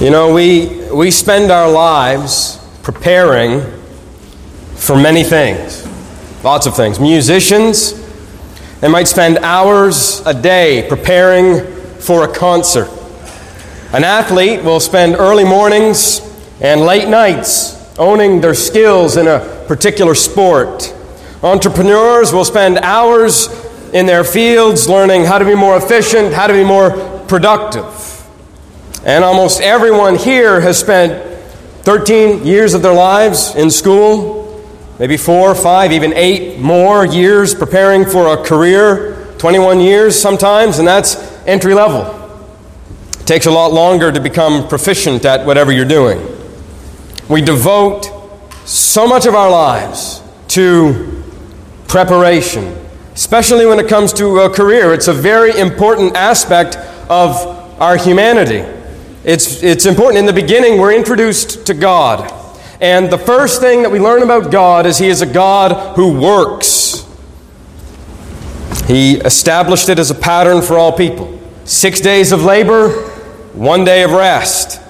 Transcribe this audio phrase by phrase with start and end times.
[0.00, 3.62] You know, we, we spend our lives preparing
[4.76, 5.84] for many things,
[6.44, 7.00] lots of things.
[7.00, 7.94] Musicians,
[8.80, 11.66] they might spend hours a day preparing
[11.98, 12.88] for a concert.
[13.92, 16.20] An athlete will spend early mornings
[16.60, 20.94] and late nights owning their skills in a particular sport.
[21.42, 23.48] Entrepreneurs will spend hours
[23.92, 27.97] in their fields learning how to be more efficient, how to be more productive.
[29.08, 31.24] And almost everyone here has spent
[31.84, 34.62] 13 years of their lives in school,
[34.98, 40.86] maybe four, five, even eight more years preparing for a career, 21 years sometimes, and
[40.86, 42.02] that's entry level.
[43.18, 46.20] It takes a lot longer to become proficient at whatever you're doing.
[47.30, 48.10] We devote
[48.66, 51.24] so much of our lives to
[51.86, 52.76] preparation,
[53.14, 54.92] especially when it comes to a career.
[54.92, 56.76] It's a very important aspect
[57.08, 57.36] of
[57.80, 58.74] our humanity.
[59.28, 60.20] It's, it's important.
[60.20, 62.32] In the beginning, we're introduced to God.
[62.80, 66.18] And the first thing that we learn about God is He is a God who
[66.18, 67.06] works.
[68.86, 72.88] He established it as a pattern for all people six days of labor,
[73.52, 74.80] one day of rest.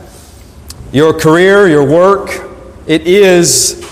[0.92, 2.48] Your career, your work,
[2.86, 3.84] it is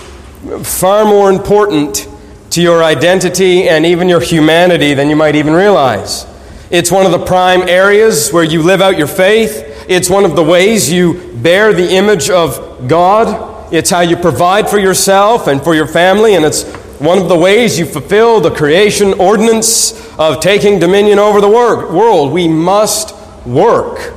[0.63, 2.07] far more important
[2.51, 6.25] to your identity and even your humanity than you might even realize.
[6.69, 9.66] It's one of the prime areas where you live out your faith.
[9.87, 13.73] It's one of the ways you bear the image of God.
[13.73, 16.63] It's how you provide for yourself and for your family, and it's
[16.99, 22.33] one of the ways you fulfill the creation ordinance of taking dominion over the world.
[22.33, 23.15] We must
[23.45, 24.13] work.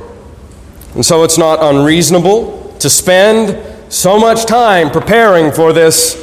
[0.95, 6.17] And so it's not unreasonable to spend so much time preparing for this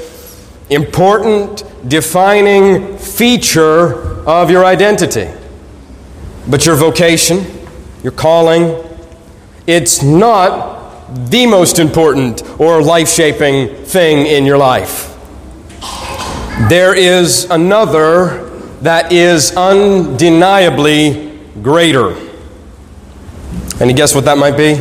[0.69, 5.31] important, defining feature of your identity.
[6.49, 7.47] But your vocation,
[8.03, 8.88] your calling,
[9.69, 15.14] it's not the most important or life shaping thing in your life.
[16.70, 18.48] There is another
[18.80, 22.17] that is undeniably greater.
[23.78, 24.73] Any guess what that might be?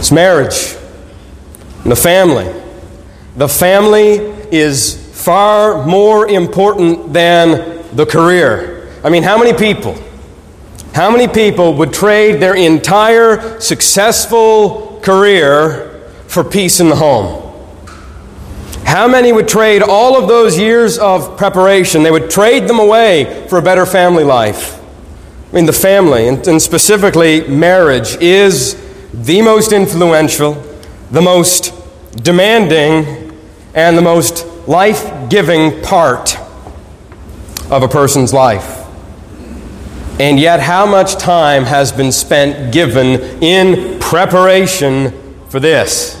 [0.00, 0.76] It's marriage,
[1.84, 2.52] the family.
[3.36, 4.16] The family
[4.50, 8.88] is far more important than the career.
[9.04, 9.96] I mean, how many people?
[10.94, 17.44] How many people would trade their entire successful career for peace in the home?
[18.84, 22.02] How many would trade all of those years of preparation?
[22.02, 24.80] They would trade them away for a better family life.
[25.50, 28.76] I mean, the family, and, specifically marriage, is
[29.12, 30.54] the most influential,
[31.10, 31.74] the most
[32.16, 33.38] demanding,
[33.74, 36.38] and the most life giving part
[37.70, 38.77] of a person's life.
[40.20, 45.12] And yet, how much time has been spent given in preparation
[45.48, 46.20] for this?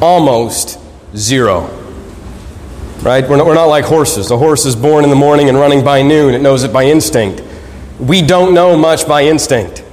[0.00, 0.78] Almost
[1.16, 1.62] zero.
[3.02, 3.28] Right?
[3.28, 4.30] We're not, we're not like horses.
[4.30, 6.84] A horse is born in the morning and running by noon, it knows it by
[6.84, 7.42] instinct.
[7.98, 9.84] We don't know much by instinct.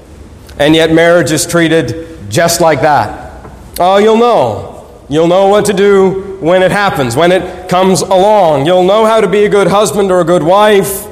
[0.60, 3.50] And yet, marriage is treated just like that.
[3.80, 4.88] Oh, you'll know.
[5.10, 8.68] You'll know what to do when it happens, when it comes along.
[8.68, 11.08] You'll know how to be a good husband or a good wife.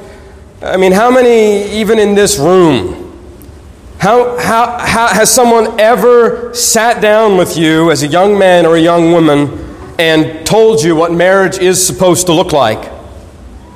[0.62, 3.18] I mean, how many, even in this room,
[3.98, 8.76] how, how, how, has someone ever sat down with you as a young man or
[8.76, 9.58] a young woman
[9.98, 12.92] and told you what marriage is supposed to look like?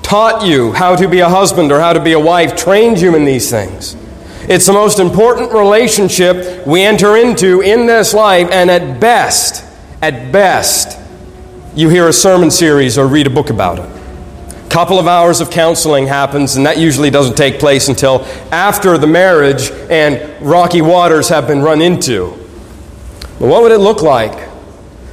[0.02, 3.16] Taught you how to be a husband or how to be a wife, trained you
[3.16, 3.96] in these things.
[4.46, 9.64] It's the most important relationship we enter into in this life, and at best,
[10.02, 10.98] at best,
[11.74, 14.03] you hear a sermon series or read a book about it
[14.74, 19.06] couple of hours of counseling happens, and that usually doesn't take place until after the
[19.06, 22.30] marriage and rocky waters have been run into.
[23.38, 24.48] But what would it look like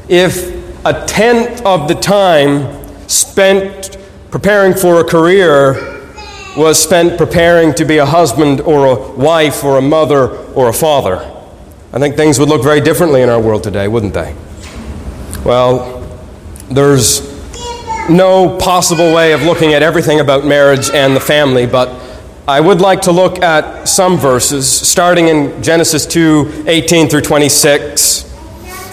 [0.09, 0.49] if
[0.83, 3.99] a tenth of the time spent
[4.31, 6.01] preparing for a career
[6.57, 10.73] was spent preparing to be a husband or a wife or a mother or a
[10.73, 11.17] father?
[11.93, 14.35] I think things would look very differently in our world today, wouldn't they?
[15.45, 16.01] Well,
[16.71, 17.30] there's
[18.11, 21.89] no possible way of looking at everything about marriage and the family, but
[22.47, 28.25] I would like to look at some verses, starting in Genesis 2 18 through 26,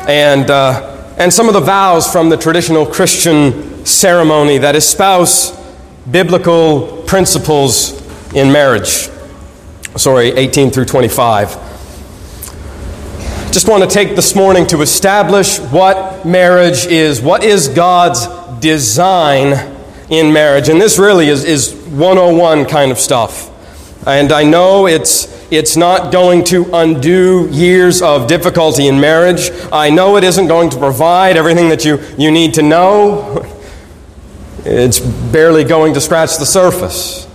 [0.09, 5.59] and, uh, and some of the vows from the traditional Christian ceremony that espouse
[6.11, 7.93] biblical principles
[8.35, 9.09] in marriage.
[9.97, 11.68] Sorry, 18 through 25
[13.50, 17.21] just want to take this morning to establish what marriage is.
[17.21, 18.27] What is God's
[18.61, 19.77] design
[20.11, 20.69] in marriage.
[20.69, 23.55] And this really is, is 101 kind of stuff.
[24.06, 29.51] And I know it's, It's not going to undo years of difficulty in marriage.
[29.73, 33.47] I know it isn't going to provide everything that you, you need to know.
[34.65, 37.28] It's barely going to scratch the surface.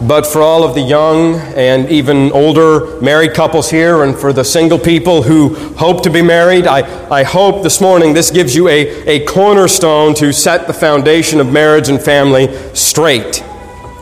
[0.00, 4.44] But for all of the young and even older married couples here, and for the
[4.44, 8.68] single people who hope to be married, I, I hope this morning this gives you
[8.68, 13.44] a, a cornerstone to set the foundation of marriage and family straight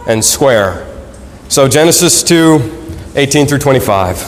[0.06, 0.88] and square.
[1.48, 2.78] So, Genesis 2
[3.14, 4.22] 18 through 25.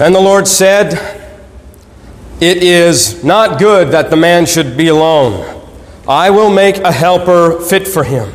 [0.00, 0.92] And the Lord said,
[2.40, 5.64] It is not good that the man should be alone.
[6.06, 8.30] I will make a helper fit for him.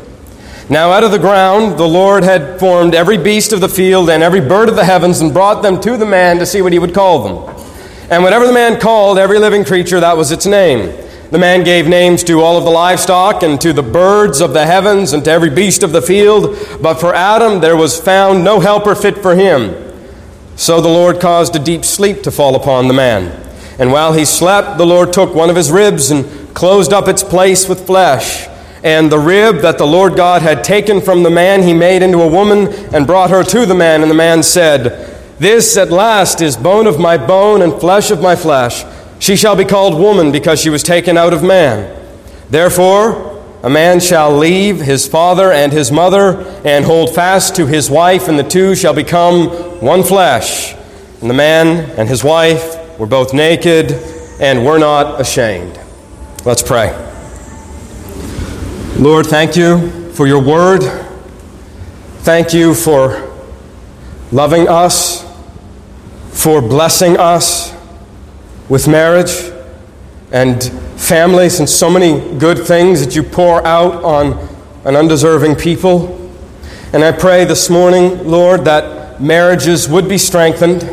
[0.69, 4.23] Now, out of the ground, the Lord had formed every beast of the field and
[4.23, 6.79] every bird of the heavens and brought them to the man to see what he
[6.79, 7.55] would call them.
[8.09, 10.95] And whatever the man called every living creature, that was its name.
[11.31, 14.65] The man gave names to all of the livestock and to the birds of the
[14.65, 16.55] heavens and to every beast of the field.
[16.81, 19.73] But for Adam there was found no helper fit for him.
[20.55, 23.31] So the Lord caused a deep sleep to fall upon the man.
[23.79, 27.23] And while he slept, the Lord took one of his ribs and closed up its
[27.23, 28.47] place with flesh.
[28.83, 32.21] And the rib that the Lord God had taken from the man, he made into
[32.21, 34.01] a woman and brought her to the man.
[34.01, 35.09] And the man said,
[35.39, 38.83] This at last is bone of my bone and flesh of my flesh.
[39.19, 41.97] She shall be called woman because she was taken out of man.
[42.49, 47.89] Therefore, a man shall leave his father and his mother and hold fast to his
[47.89, 49.47] wife, and the two shall become
[49.79, 50.75] one flesh.
[51.21, 53.93] And the man and his wife were both naked
[54.41, 55.79] and were not ashamed.
[56.43, 57.11] Let's pray.
[58.97, 60.81] Lord, thank you for your word.
[62.19, 63.33] Thank you for
[64.31, 65.25] loving us,
[66.29, 67.73] for blessing us
[68.69, 69.51] with marriage
[70.31, 70.63] and
[70.95, 74.33] families, and so many good things that you pour out on
[74.85, 76.31] an undeserving people.
[76.93, 80.83] And I pray this morning, Lord, that marriages would be strengthened.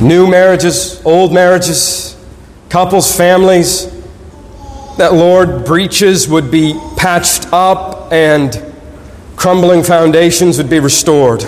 [0.00, 2.16] New marriages, old marriages,
[2.70, 3.91] couples, families
[4.98, 8.72] that, Lord, breaches would be patched up and
[9.36, 11.42] crumbling foundations would be restored.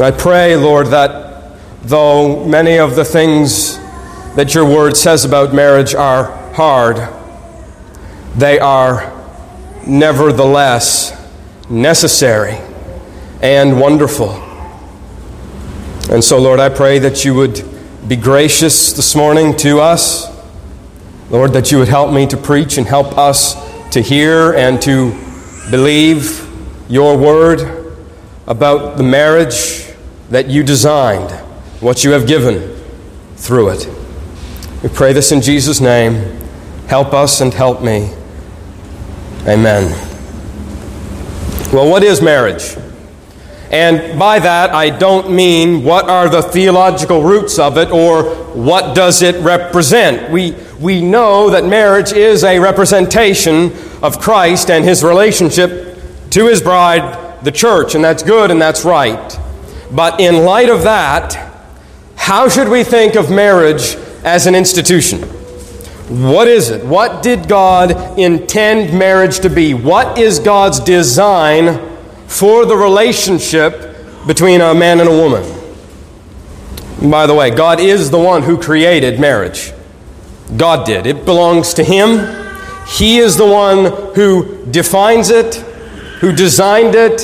[0.00, 3.78] I pray, Lord, that though many of the things
[4.34, 6.96] that your word says about marriage are hard,
[8.36, 9.12] they are
[9.86, 11.12] nevertheless
[11.70, 12.58] necessary
[13.40, 14.32] and wonderful.
[16.10, 17.64] And so, Lord, I pray that you would
[18.08, 20.33] be gracious this morning to us
[21.30, 23.54] Lord, that you would help me to preach and help us
[23.90, 25.12] to hear and to
[25.70, 26.48] believe
[26.88, 27.96] your word
[28.46, 29.86] about the marriage
[30.30, 31.30] that you designed,
[31.80, 32.76] what you have given
[33.36, 33.88] through it.
[34.82, 36.14] We pray this in Jesus' name.
[36.88, 38.12] Help us and help me.
[39.46, 39.90] Amen.
[41.72, 42.76] Well, what is marriage?
[43.70, 48.94] And by that, I don't mean what are the theological roots of it or what
[48.94, 50.30] does it represent.
[50.30, 53.72] We, we know that marriage is a representation
[54.02, 55.98] of Christ and his relationship
[56.30, 59.38] to his bride, the church, and that's good and that's right.
[59.90, 61.34] But in light of that,
[62.16, 65.20] how should we think of marriage as an institution?
[66.08, 66.84] What is it?
[66.84, 69.74] What did God intend marriage to be?
[69.74, 71.92] What is God's design?
[72.26, 75.42] for the relationship between a man and a woman.
[77.10, 79.72] By the way, God is the one who created marriage.
[80.56, 81.06] God did.
[81.06, 82.42] It belongs to Him.
[82.86, 85.56] He is the one who defines it,
[86.20, 87.22] who designed it,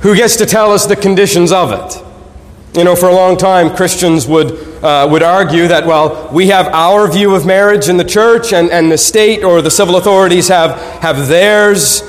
[0.00, 2.04] who gets to tell us the conditions of it.
[2.78, 4.52] You know, for a long time, Christians would,
[4.84, 8.70] uh, would argue that, well, we have our view of marriage in the church, and,
[8.70, 12.02] and the state or the civil authorities have, have theirs.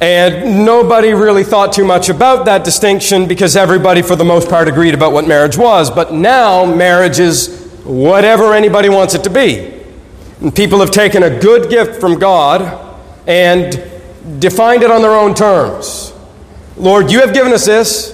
[0.00, 4.68] And nobody really thought too much about that distinction because everybody, for the most part,
[4.68, 5.90] agreed about what marriage was.
[5.90, 9.72] But now, marriage is whatever anybody wants it to be.
[10.40, 13.72] And people have taken a good gift from God and
[14.38, 16.12] defined it on their own terms.
[16.76, 18.12] Lord, you have given us this.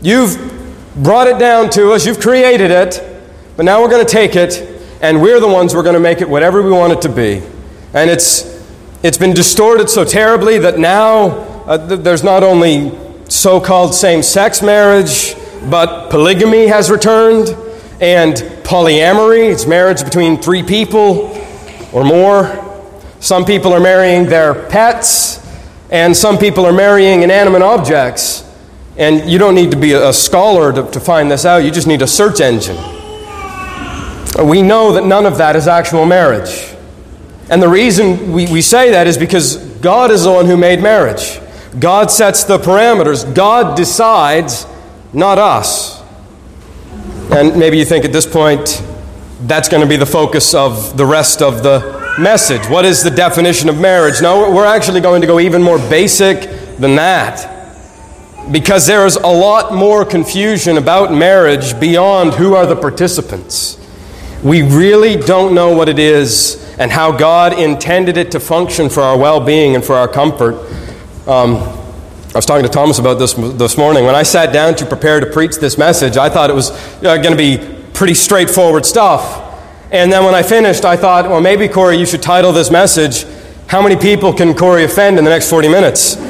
[0.00, 0.36] You've
[0.96, 2.06] brought it down to us.
[2.06, 3.02] You've created it.
[3.56, 6.00] But now we're going to take it, and we're the ones who are going to
[6.00, 7.42] make it whatever we want it to be.
[7.94, 8.54] And it's
[9.02, 11.28] it's been distorted so terribly that now
[11.66, 12.92] uh, th- there's not only
[13.28, 15.34] so called same sex marriage,
[15.70, 17.48] but polygamy has returned,
[18.00, 18.34] and
[18.64, 21.32] polyamory, it's marriage between three people
[21.92, 22.62] or more.
[23.20, 25.44] Some people are marrying their pets,
[25.90, 28.44] and some people are marrying inanimate objects.
[28.98, 31.86] And you don't need to be a scholar to, to find this out, you just
[31.86, 32.76] need a search engine.
[34.42, 36.74] We know that none of that is actual marriage.
[37.48, 40.82] And the reason we, we say that is because God is the one who made
[40.82, 41.40] marriage.
[41.78, 43.34] God sets the parameters.
[43.34, 44.66] God decides,
[45.12, 45.95] not us.
[47.36, 48.82] And maybe you think at this point
[49.42, 52.66] that's going to be the focus of the rest of the message.
[52.70, 54.22] What is the definition of marriage?
[54.22, 57.52] No, we're actually going to go even more basic than that.
[58.50, 63.78] Because there is a lot more confusion about marriage beyond who are the participants.
[64.42, 69.02] We really don't know what it is and how God intended it to function for
[69.02, 70.54] our well being and for our comfort.
[71.28, 71.85] Um,
[72.36, 74.04] I was talking to Thomas about this this morning.
[74.04, 76.70] When I sat down to prepare to preach this message, I thought it was
[77.02, 77.56] uh, going to be
[77.94, 79.58] pretty straightforward stuff.
[79.90, 83.24] And then when I finished, I thought, well, maybe, Corey, you should title this message,
[83.68, 86.16] How Many People Can Corey Offend in the Next 40 Minutes?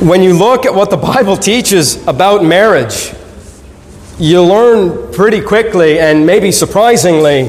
[0.00, 3.12] when you look at what the Bible teaches about marriage,
[4.20, 7.48] you learn pretty quickly and maybe surprisingly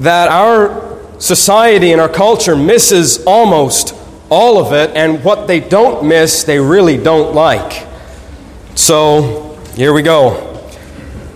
[0.00, 0.83] that our
[1.24, 3.94] society and our culture misses almost
[4.30, 7.86] all of it, and what they don't miss, they really don't like.
[8.74, 10.50] So, here we go.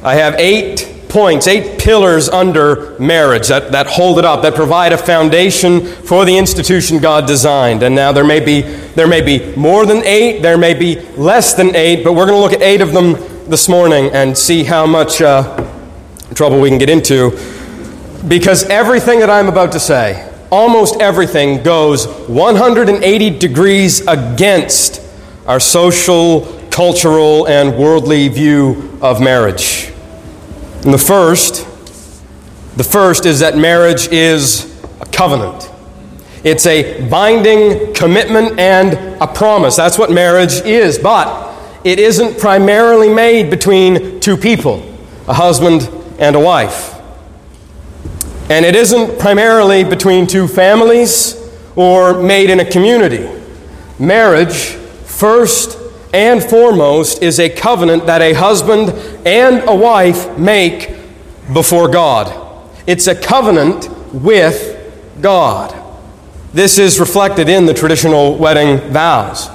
[0.02, 4.92] I have eight points, eight pillars under marriage that, that hold it up, that provide
[4.92, 7.82] a foundation for the institution God designed.
[7.82, 11.54] And now there may be there may be more than eight, there may be less
[11.54, 13.12] than eight, but we're going to look at eight of them
[13.48, 15.56] this morning and see how much uh,
[16.34, 17.57] trouble we can get into.
[18.26, 25.00] Because everything that I'm about to say, almost everything, goes 180 degrees against
[25.46, 29.92] our social, cultural, and worldly view of marriage.
[30.84, 31.64] And the first,
[32.76, 34.64] the first is that marriage is
[35.00, 35.70] a covenant.
[36.44, 39.76] It's a binding commitment and a promise.
[39.76, 40.98] That's what marriage is.
[40.98, 44.82] But it isn't primarily made between two people,
[45.26, 46.97] a husband and a wife.
[48.50, 51.36] And it isn't primarily between two families
[51.76, 53.28] or made in a community.
[53.98, 54.72] Marriage,
[55.04, 55.78] first
[56.14, 58.90] and foremost, is a covenant that a husband
[59.26, 60.96] and a wife make
[61.52, 62.70] before God.
[62.86, 64.76] It's a covenant with
[65.20, 65.74] God.
[66.54, 69.50] This is reflected in the traditional wedding vows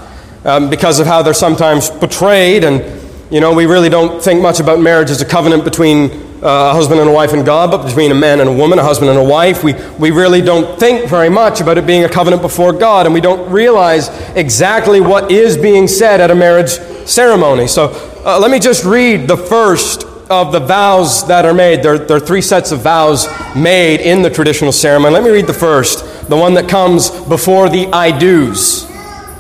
[0.46, 2.64] um, because of how they're sometimes portrayed.
[2.64, 3.03] And,
[3.34, 6.12] you know, we really don't think much about marriage as a covenant between
[6.44, 8.78] uh, a husband and a wife and God, but between a man and a woman,
[8.78, 9.64] a husband and a wife.
[9.64, 13.16] We, we really don't think very much about it being a covenant before God, and
[13.16, 16.74] we don't realize exactly what is being said at a marriage
[17.08, 17.66] ceremony.
[17.66, 17.88] So
[18.24, 21.82] uh, let me just read the first of the vows that are made.
[21.82, 25.12] There, there, are three sets of vows made in the traditional ceremony.
[25.12, 28.88] Let me read the first, the one that comes before the I do's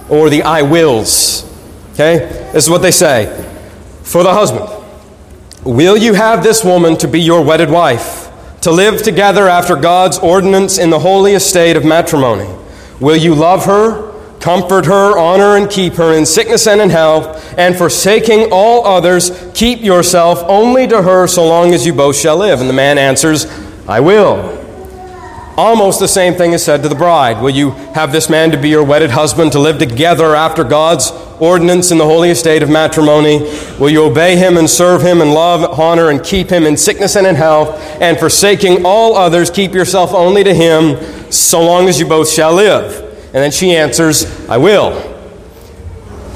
[0.09, 1.47] or the I wills.
[1.91, 2.17] Okay?
[2.53, 3.51] This is what they say.
[4.03, 4.69] For the husband,
[5.63, 8.29] will you have this woman to be your wedded wife,
[8.61, 12.49] to live together after God's ordinance in the holy estate of matrimony?
[12.99, 17.57] Will you love her, comfort her, honor and keep her in sickness and in health,
[17.57, 22.37] and forsaking all others, keep yourself only to her so long as you both shall
[22.37, 22.59] live?
[22.59, 23.45] And the man answers,
[23.87, 24.62] I will.
[25.55, 27.39] Almost the same thing is said to the bride.
[27.39, 31.11] Will you have this man to be your wedded husband, to live together after God's
[31.39, 33.39] ordinance in the holy estate of matrimony?
[33.79, 37.15] Will you obey him and serve him and love, honor, and keep him in sickness
[37.15, 41.99] and in health, and forsaking all others, keep yourself only to him, so long as
[41.99, 43.03] you both shall live?
[43.25, 44.91] And then she answers, I will.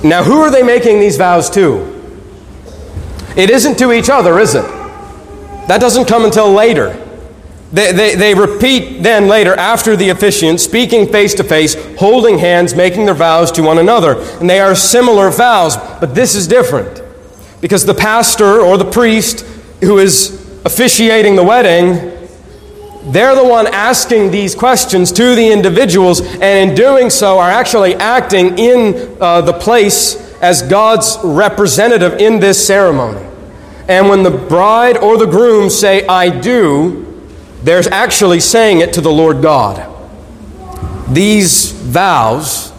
[0.03, 1.95] Now, who are they making these vows to?
[3.35, 4.65] It isn't to each other, is it?
[5.67, 7.03] That doesn't come until later.
[7.71, 12.73] They, they, they, repeat then later after the officiant, speaking face to face, holding hands,
[12.73, 14.21] making their vows to one another.
[14.39, 17.01] And they are similar vows, but this is different.
[17.59, 19.41] Because the pastor or the priest
[19.81, 22.17] who is officiating the wedding,
[23.11, 27.95] they're the one asking these questions to the individuals, and in doing so, are actually
[27.95, 33.25] acting in uh, the place as God's representative in this ceremony.
[33.89, 37.06] And when the bride or the groom say, I do,
[37.63, 39.93] they're actually saying it to the Lord God.
[41.13, 42.73] These vows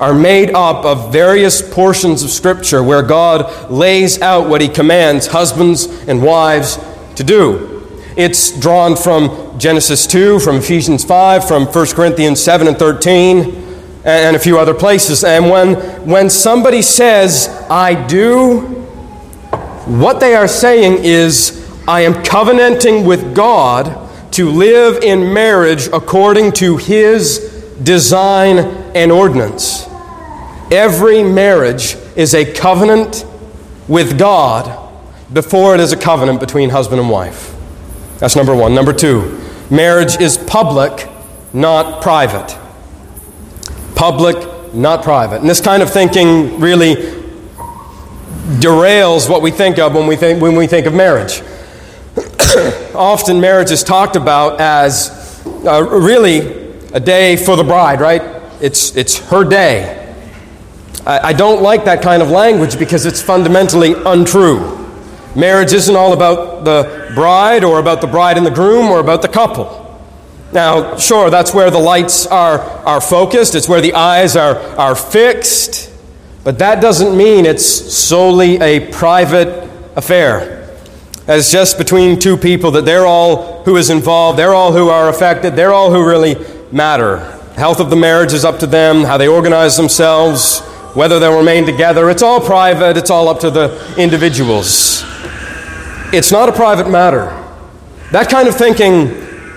[0.00, 5.26] are made up of various portions of Scripture where God lays out what He commands
[5.28, 6.78] husbands and wives
[7.16, 7.84] to do.
[8.16, 13.64] It's drawn from Genesis 2, from Ephesians 5, from 1 Corinthians 7 and 13,
[14.04, 15.24] and a few other places.
[15.24, 15.74] And when,
[16.06, 18.60] when somebody says, I do,
[19.86, 24.07] what they are saying is, I am covenanting with God
[24.38, 27.40] to live in marriage according to His
[27.82, 28.58] design
[28.94, 29.88] and ordinance.
[30.70, 33.26] Every marriage is a covenant
[33.88, 34.92] with God
[35.32, 37.52] before it is a covenant between husband and wife.
[38.20, 38.76] That's number one.
[38.76, 41.08] Number two, marriage is public
[41.52, 42.56] not private.
[43.96, 45.40] Public, not private.
[45.40, 46.94] And this kind of thinking really
[48.60, 51.42] derails what we think of when we think, when we think of marriage.
[52.94, 56.38] Often, marriage is talked about as uh, really
[56.92, 58.22] a day for the bride, right?
[58.60, 60.14] It's, it's her day.
[61.06, 64.76] I, I don't like that kind of language because it's fundamentally untrue.
[65.34, 69.22] Marriage isn't all about the bride or about the bride and the groom or about
[69.22, 69.84] the couple.
[70.52, 74.94] Now, sure, that's where the lights are, are focused, it's where the eyes are, are
[74.94, 75.92] fixed,
[76.42, 80.57] but that doesn't mean it's solely a private affair.
[81.28, 85.10] As just between two people, that they're all who is involved, they're all who are
[85.10, 86.36] affected, they're all who really
[86.72, 87.18] matter.
[87.54, 90.60] Health of the marriage is up to them, how they organize themselves,
[90.94, 92.08] whether they'll remain together.
[92.08, 95.02] It's all private, it's all up to the individuals.
[96.14, 97.26] It's not a private matter.
[98.10, 99.08] That kind of thinking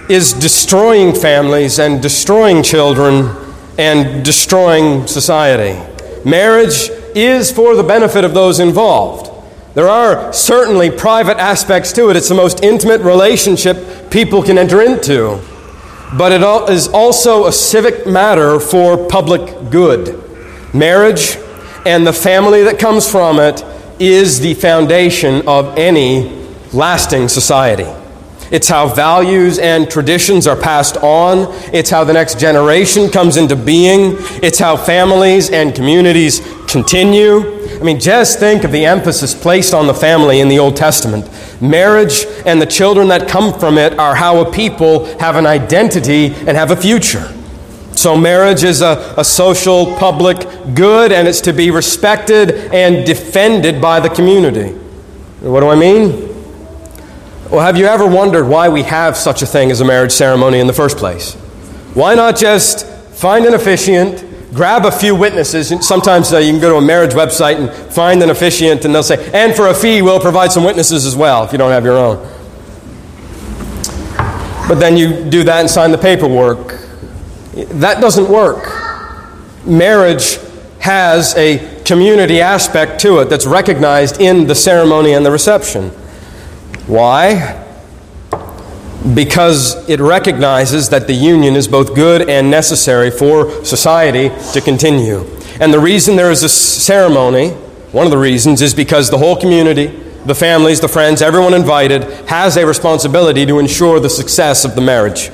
[0.10, 3.34] is destroying families and destroying children
[3.78, 5.80] and destroying society.
[6.26, 9.31] Marriage is for the benefit of those involved.
[9.74, 12.18] There are certainly private aspects to it.
[12.18, 15.40] It's the most intimate relationship people can enter into.
[16.18, 20.22] But it is also a civic matter for public good.
[20.74, 21.38] Marriage
[21.86, 23.64] and the family that comes from it
[23.98, 28.01] is the foundation of any lasting society.
[28.52, 31.48] It's how values and traditions are passed on.
[31.74, 34.16] It's how the next generation comes into being.
[34.44, 37.62] It's how families and communities continue.
[37.80, 41.30] I mean, just think of the emphasis placed on the family in the Old Testament.
[41.62, 46.28] Marriage and the children that come from it are how a people have an identity
[46.28, 47.34] and have a future.
[47.94, 50.40] So, marriage is a, a social, public
[50.74, 54.70] good, and it's to be respected and defended by the community.
[55.42, 56.31] What do I mean?
[57.52, 60.62] Well, have you ever wondered why we have such a thing as a marriage ceremony
[60.62, 61.34] in the first place?
[61.94, 65.86] Why not just find an officiant, grab a few witnesses?
[65.86, 69.04] Sometimes uh, you can go to a marriage website and find an officiant, and they'll
[69.04, 71.84] say, and for a fee, we'll provide some witnesses as well if you don't have
[71.84, 72.26] your own.
[74.70, 76.80] But then you do that and sign the paperwork.
[77.82, 78.64] That doesn't work.
[79.66, 80.40] Marriage
[80.80, 85.92] has a community aspect to it that's recognized in the ceremony and the reception.
[86.88, 87.58] Why?
[89.14, 95.26] Because it recognizes that the union is both good and necessary for society to continue.
[95.60, 97.50] And the reason there is a ceremony,
[97.92, 99.88] one of the reasons, is because the whole community,
[100.26, 104.82] the families, the friends, everyone invited, has a responsibility to ensure the success of the
[104.82, 105.32] marriage.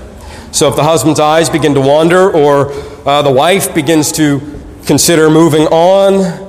[0.51, 2.71] So if the husband's eyes begin to wander or
[3.07, 4.39] uh, the wife begins to
[4.85, 6.46] consider moving on,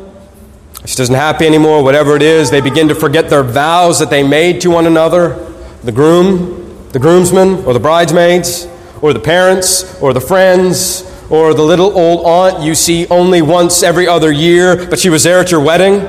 [0.88, 2.50] she doesn't happy anymore, whatever it is.
[2.50, 5.34] They begin to forget their vows that they made to one another.
[5.84, 8.66] The groom, the groomsmen, or the bridesmaids,
[9.02, 13.82] or the parents, or the friends, or the little old aunt you see only once
[13.82, 16.00] every other year, but she was there at your wedding.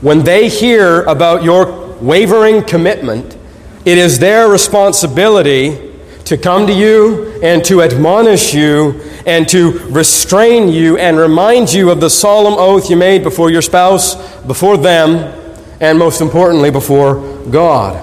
[0.00, 3.36] When they hear about your wavering commitment,
[3.84, 5.85] it is their responsibility
[6.26, 11.90] to come to you and to admonish you and to restrain you and remind you
[11.90, 15.32] of the solemn oath you made before your spouse, before them,
[15.80, 18.02] and most importantly, before God.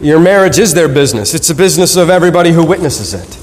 [0.00, 3.40] Your marriage is their business, it's the business of everybody who witnesses it.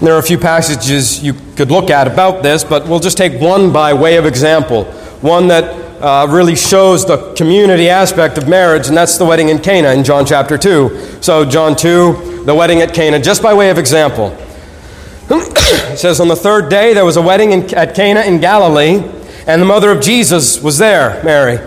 [0.00, 3.40] There are a few passages you could look at about this, but we'll just take
[3.40, 4.84] one by way of example.
[5.20, 5.64] One that
[6.00, 10.04] uh, really shows the community aspect of marriage, and that's the wedding in Cana in
[10.04, 11.18] John chapter 2.
[11.20, 14.28] So, John 2, the wedding at Cana, just by way of example.
[15.30, 19.02] it says, On the third day there was a wedding in, at Cana in Galilee,
[19.46, 21.58] and the mother of Jesus was there, Mary.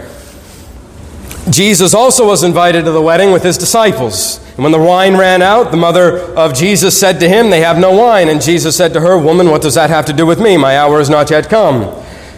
[1.49, 4.37] Jesus also was invited to the wedding with his disciples.
[4.55, 7.79] And when the wine ran out, the mother of Jesus said to him, They have
[7.79, 8.29] no wine.
[8.29, 10.57] And Jesus said to her, Woman, what does that have to do with me?
[10.57, 11.83] My hour is not yet come.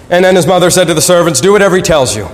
[0.10, 2.30] And then his mother said to the servants, Do whatever he tells you.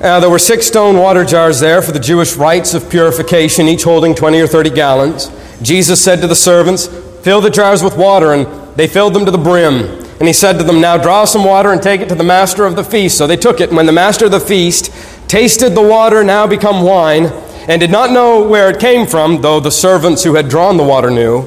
[0.00, 3.82] Uh, there were six stone water jars there for the Jewish rites of purification, each
[3.82, 5.30] holding 20 or 30 gallons.
[5.60, 6.86] Jesus said to the servants,
[7.22, 9.74] Fill the jars with water, and they filled them to the brim.
[10.18, 12.64] And he said to them, Now draw some water and take it to the master
[12.64, 13.18] of the feast.
[13.18, 14.90] So they took it, and when the master of the feast
[15.28, 17.26] tasted the water now become wine,
[17.68, 20.82] and did not know where it came from, though the servants who had drawn the
[20.82, 21.42] water knew,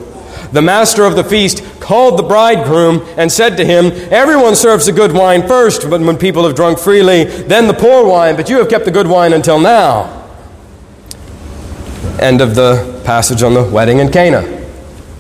[0.52, 4.94] the master of the feast called the bridegroom and said to him, Everyone serves the
[4.94, 8.58] good wine first, but when people have drunk freely, then the poor wine, but you
[8.58, 10.22] have kept the good wine until now.
[12.20, 14.66] End of the passage on the wedding in Cana.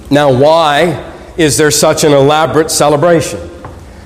[0.09, 3.39] Now, why is there such an elaborate celebration?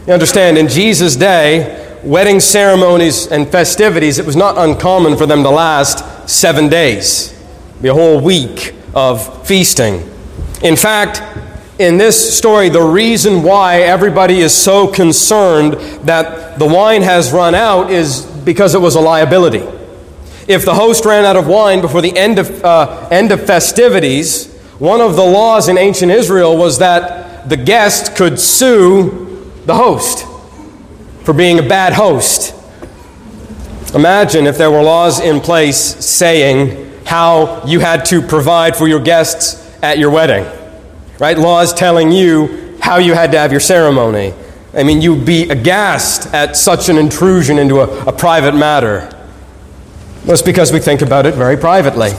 [0.07, 5.43] You understand, in Jesus' day, wedding ceremonies and festivities, it was not uncommon for them
[5.43, 7.39] to last seven days,
[7.81, 10.09] be a whole week of feasting.
[10.63, 11.21] In fact,
[11.79, 15.73] in this story, the reason why everybody is so concerned
[16.05, 19.63] that the wine has run out is because it was a liability.
[20.47, 24.51] If the host ran out of wine before the end of, uh, end of festivities,
[24.79, 30.25] one of the laws in ancient Israel was that the guest could sue the host
[31.25, 32.55] for being a bad host.
[33.93, 38.99] Imagine if there were laws in place saying how you had to provide for your
[38.99, 40.45] guests at your wedding
[41.19, 41.37] right?
[41.37, 44.33] Laws telling you how you had to have your ceremony.
[44.73, 49.09] I mean, you'd be aghast at such an intrusion into a, a private matter.
[50.25, 52.11] That's because we think about it very privately.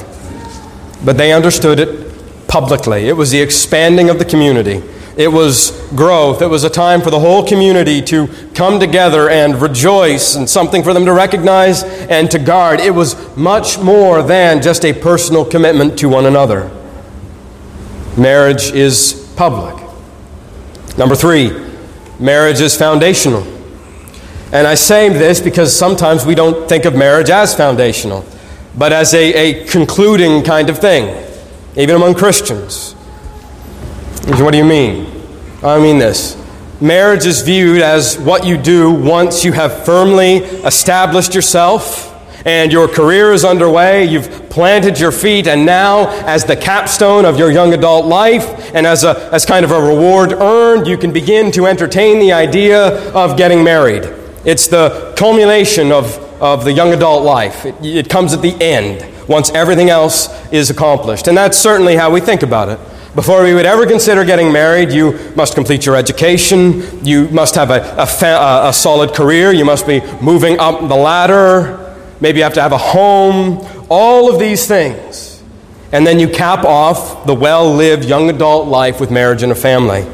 [1.04, 3.08] But they understood it publicly.
[3.08, 4.82] It was the expanding of the community.
[5.16, 6.42] It was growth.
[6.42, 10.82] It was a time for the whole community to come together and rejoice and something
[10.82, 12.80] for them to recognize and to guard.
[12.80, 16.70] It was much more than just a personal commitment to one another.
[18.18, 19.76] Marriage is public.
[20.98, 21.52] Number three,
[22.18, 23.44] marriage is foundational.
[24.52, 28.24] And I say this because sometimes we don't think of marriage as foundational,
[28.76, 31.24] but as a, a concluding kind of thing,
[31.76, 32.94] even among Christians.
[34.26, 35.07] What do you mean?
[35.62, 36.37] I mean this.
[36.81, 42.08] Marriage is viewed as what you do once you have firmly established yourself
[42.44, 44.05] and your career is underway.
[44.05, 48.87] You've planted your feet, and now, as the capstone of your young adult life, and
[48.87, 53.11] as, a, as kind of a reward earned, you can begin to entertain the idea
[53.12, 54.05] of getting married.
[54.44, 59.05] It's the culmination of, of the young adult life, it, it comes at the end
[59.29, 61.29] once everything else is accomplished.
[61.29, 62.81] And that's certainly how we think about it.
[63.14, 67.05] Before we would ever consider getting married, you must complete your education.
[67.05, 69.53] You must have a, a, fa- a solid career.
[69.53, 71.88] You must be moving up the ladder.
[72.20, 75.42] Maybe you have to have a home, all of these things.
[75.92, 79.54] And then you cap off the well lived young adult life with marriage and a
[79.54, 80.07] family.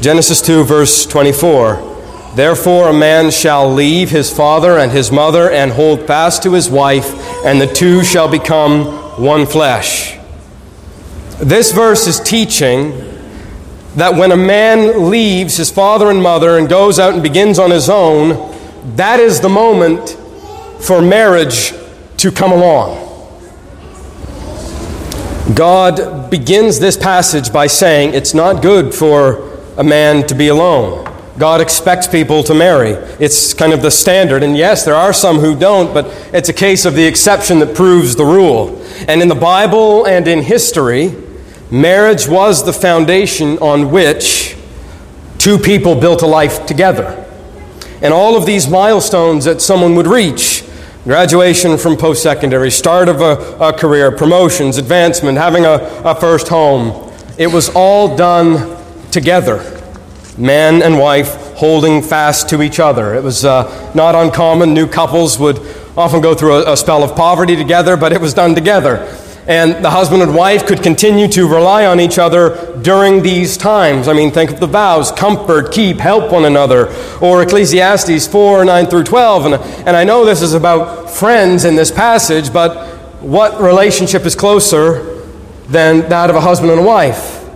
[0.00, 1.88] Genesis 2, verse 24.
[2.36, 6.70] Therefore, a man shall leave his father and his mother and hold fast to his
[6.70, 8.84] wife, and the two shall become
[9.20, 10.16] one flesh.
[11.40, 12.92] This verse is teaching
[13.96, 17.72] that when a man leaves his father and mother and goes out and begins on
[17.72, 18.54] his own,
[18.96, 20.16] that is the moment
[20.80, 21.72] for marriage
[22.18, 23.06] to come along.
[25.54, 31.04] God begins this passage by saying it's not good for a man to be alone.
[31.38, 32.90] God expects people to marry.
[33.20, 34.42] It's kind of the standard.
[34.42, 37.76] And yes, there are some who don't, but it's a case of the exception that
[37.76, 38.84] proves the rule.
[39.06, 41.14] And in the Bible and in history,
[41.70, 44.56] marriage was the foundation on which
[45.38, 47.24] two people built a life together.
[48.02, 50.64] And all of these milestones that someone would reach
[51.04, 56.48] graduation from post secondary, start of a, a, career, promotions, advancement, having a, a first
[56.48, 57.12] home.
[57.38, 58.76] It was all done
[59.10, 59.58] together,
[60.36, 63.14] man and wife holding fast to each other.
[63.14, 64.74] It was uh, not uncommon.
[64.74, 65.58] New couples would
[65.96, 69.82] often go through a, a spell of poverty together, but it was done together and
[69.82, 74.06] the husband and wife could continue to rely on each other during these times.
[74.06, 78.86] I mean, think of the vows comfort, keep, help one another, or Ecclesiastes 4 9
[78.86, 79.46] through 12.
[79.46, 84.34] And, and I know this is about friends in this passage, but what relationship is
[84.34, 85.24] closer
[85.68, 87.48] than that of a husband and a wife?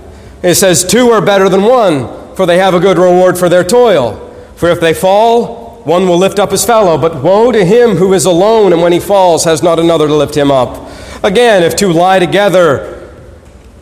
[0.42, 3.64] It says, Two are better than one, for they have a good reward for their
[3.64, 4.30] toil.
[4.56, 8.14] For if they fall, one will lift up his fellow, but woe to him who
[8.14, 10.88] is alone and when he falls has not another to lift him up.
[11.24, 13.10] Again, if two lie together,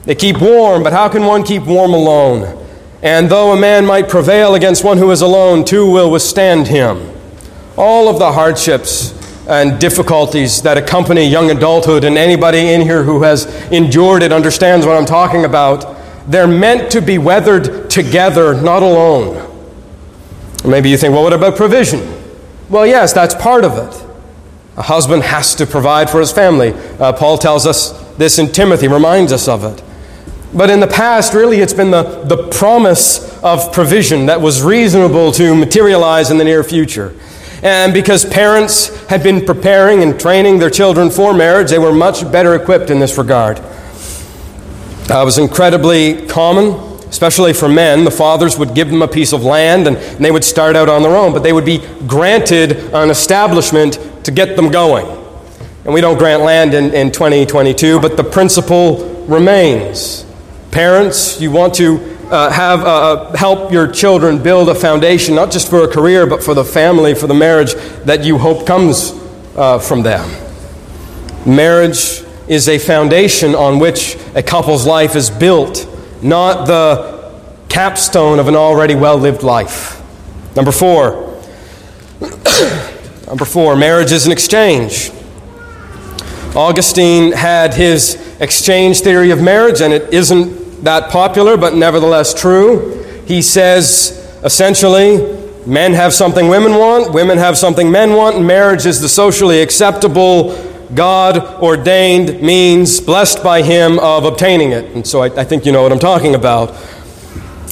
[0.04, 2.66] they keep warm, but how can one keep warm alone?
[3.02, 7.10] And though a man might prevail against one who is alone, two will withstand him.
[7.76, 9.16] All of the hardships
[9.48, 14.84] and difficulties that accompany young adulthood, and anybody in here who has endured it understands
[14.84, 15.96] what I'm talking about,
[16.30, 19.46] they're meant to be weathered together, not alone.
[20.64, 22.00] Maybe you think, well, what about provision?
[22.68, 24.09] Well, yes, that's part of it.
[24.80, 26.72] A husband has to provide for his family.
[26.98, 29.84] Uh, Paul tells us this in Timothy, reminds us of it.
[30.54, 35.32] But in the past, really, it's been the, the promise of provision that was reasonable
[35.32, 37.14] to materialize in the near future.
[37.62, 42.22] And because parents had been preparing and training their children for marriage, they were much
[42.32, 43.58] better equipped in this regard.
[43.58, 46.68] Uh, it was incredibly common,
[47.10, 48.04] especially for men.
[48.04, 50.88] The fathers would give them a piece of land and, and they would start out
[50.88, 53.98] on their own, but they would be granted an establishment
[54.30, 55.06] to get them going.
[55.84, 60.24] And we don't grant land in, in 2022, but the principle remains.
[60.70, 61.98] Parents, you want to
[62.30, 66.26] uh, have uh, uh, help your children build a foundation, not just for a career,
[66.26, 69.12] but for the family, for the marriage that you hope comes
[69.56, 70.30] uh, from them.
[71.44, 75.88] Marriage is a foundation on which a couple's life is built,
[76.22, 77.32] not the
[77.68, 80.00] capstone of an already well lived life.
[80.54, 81.26] Number four.
[83.30, 85.12] Number four, marriage is an exchange.
[86.56, 93.04] Augustine had his exchange theory of marriage, and it isn't that popular, but nevertheless true.
[93.26, 98.84] He says essentially, men have something women want, women have something men want, and marriage
[98.84, 100.52] is the socially acceptable,
[100.92, 104.86] God ordained means, blessed by Him, of obtaining it.
[104.86, 106.70] And so I, I think you know what I'm talking about.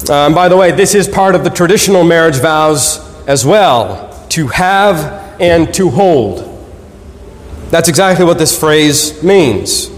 [0.08, 4.46] And by the way, this is part of the traditional marriage vows as well to
[4.46, 6.44] have and to hold.
[7.70, 9.90] That's exactly what this phrase means.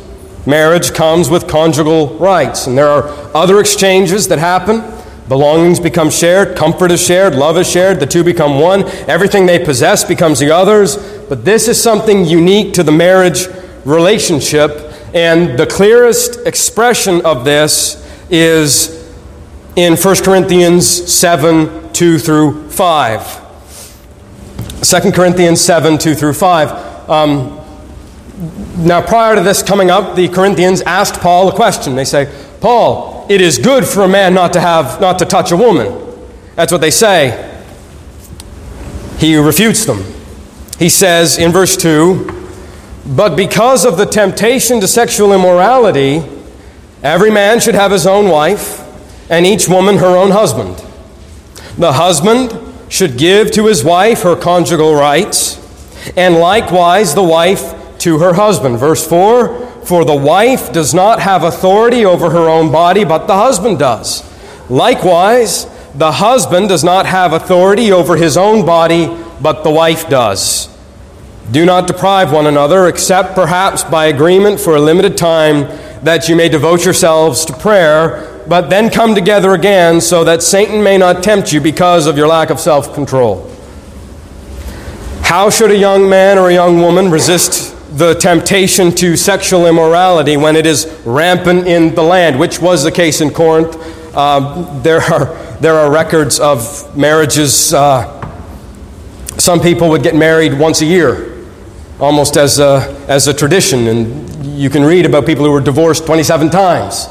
[0.47, 4.83] Marriage comes with conjugal rights, and there are other exchanges that happen.
[5.29, 8.83] Belongings become shared, comfort is shared, love is shared, the two become one.
[9.09, 10.97] Everything they possess becomes the other's.
[11.29, 13.47] But this is something unique to the marriage
[13.85, 19.01] relationship, and the clearest expression of this is
[19.77, 23.40] in 1 Corinthians 7 2 through 5.
[24.83, 27.11] 2 Corinthians 7 2 through 5.
[27.11, 27.57] Um,
[28.79, 31.95] now, prior to this coming up, the Corinthians asked Paul a question.
[31.95, 35.53] They say, Paul, it is good for a man not to have not to touch
[35.53, 35.95] a woman.
[36.55, 37.47] That's what they say.
[39.19, 40.03] He refutes them.
[40.79, 42.49] He says in verse 2,
[43.07, 46.23] but because of the temptation to sexual immorality,
[47.03, 48.81] every man should have his own wife,
[49.31, 50.83] and each woman her own husband.
[51.77, 55.57] The husband should give to his wife her conjugal rights,
[56.17, 58.79] and likewise the wife to her husband.
[58.79, 63.37] Verse 4 For the wife does not have authority over her own body, but the
[63.37, 64.23] husband does.
[64.69, 70.69] Likewise, the husband does not have authority over his own body, but the wife does.
[71.51, 75.63] Do not deprive one another, except perhaps by agreement for a limited time,
[76.05, 80.83] that you may devote yourselves to prayer, but then come together again, so that Satan
[80.83, 83.51] may not tempt you because of your lack of self control.
[85.23, 90.37] How should a young man or a young woman resist the temptation to sexual immorality
[90.37, 93.77] when it is rampant in the land, which was the case in Corinth?
[94.15, 97.73] Uh, there, are, there are records of marriages.
[97.73, 98.17] Uh,
[99.39, 101.31] some people would get married once a year
[102.01, 103.87] almost as a, as a tradition.
[103.87, 107.07] And you can read about people who were divorced 27 times.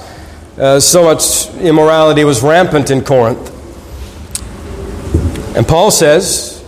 [0.60, 3.56] Uh, so much immorality was rampant in Corinth.
[5.56, 6.60] And Paul says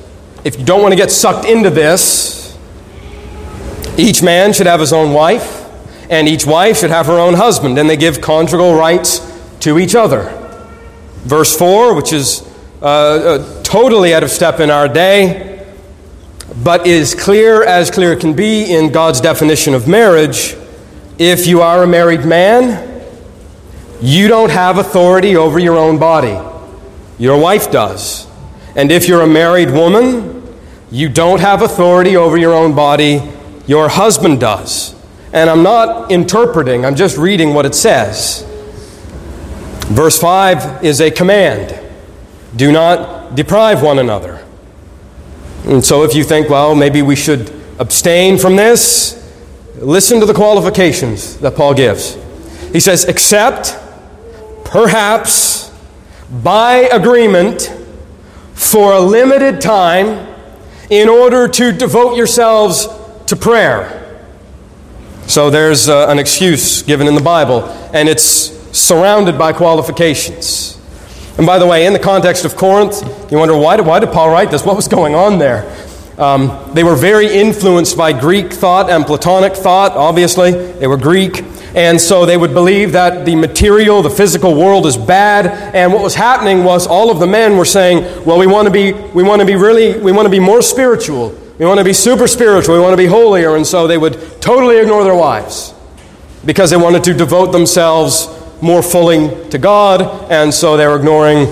[0.44, 2.58] if you don't want to get sucked into this,
[3.98, 5.68] each man should have his own wife,
[6.10, 9.20] and each wife should have her own husband, and they give conjugal rights
[9.60, 10.36] to each other.
[11.26, 12.42] Verse 4, which is
[12.82, 15.68] uh, uh, totally out of step in our day,
[16.64, 20.56] but is clear as clear can be in God's definition of marriage.
[21.20, 22.91] If you are a married man,
[24.02, 26.40] you don't have authority over your own body.
[27.20, 28.28] Your wife does.
[28.76, 30.44] And if you're a married woman,
[30.92, 33.22] you don't have authority over your own body.
[33.68, 34.96] Your husband does.
[35.34, 38.46] And I'm not interpreting, I'm just reading what it says.
[39.88, 41.78] Verse 5 is a command
[42.56, 44.46] do not deprive one another.
[45.66, 49.18] And so if you think, well, maybe we should abstain from this,
[49.76, 52.18] listen to the qualifications that Paul gives.
[52.74, 53.78] He says, except,
[54.72, 55.70] perhaps,
[56.44, 57.72] by agreement,
[58.54, 60.28] for a limited time,
[60.90, 62.88] in order to devote yourselves
[63.28, 63.98] to prayer.
[65.28, 68.24] So there's uh, an excuse given in the Bible, and it's
[68.78, 70.78] surrounded by qualifications.
[71.38, 74.10] And by the way, in the context of Corinth, you wonder why did, why did
[74.12, 74.66] Paul write this?
[74.66, 75.70] What was going on there?
[76.18, 80.52] Um, they were very influenced by Greek thought and Platonic thought, obviously.
[80.52, 81.44] They were Greek.
[81.76, 85.48] And so they would believe that the material, the physical world is bad.
[85.76, 88.72] And what was happening was all of the men were saying, well, we want to
[88.72, 91.38] be, we want to be really, we want to be more spiritual.
[91.58, 92.76] We want to be super spiritual.
[92.76, 93.56] We want to be holier.
[93.56, 95.74] And so they would totally ignore their wives
[96.46, 98.28] because they wanted to devote themselves
[98.62, 101.48] more fully to God, and so they're ignoring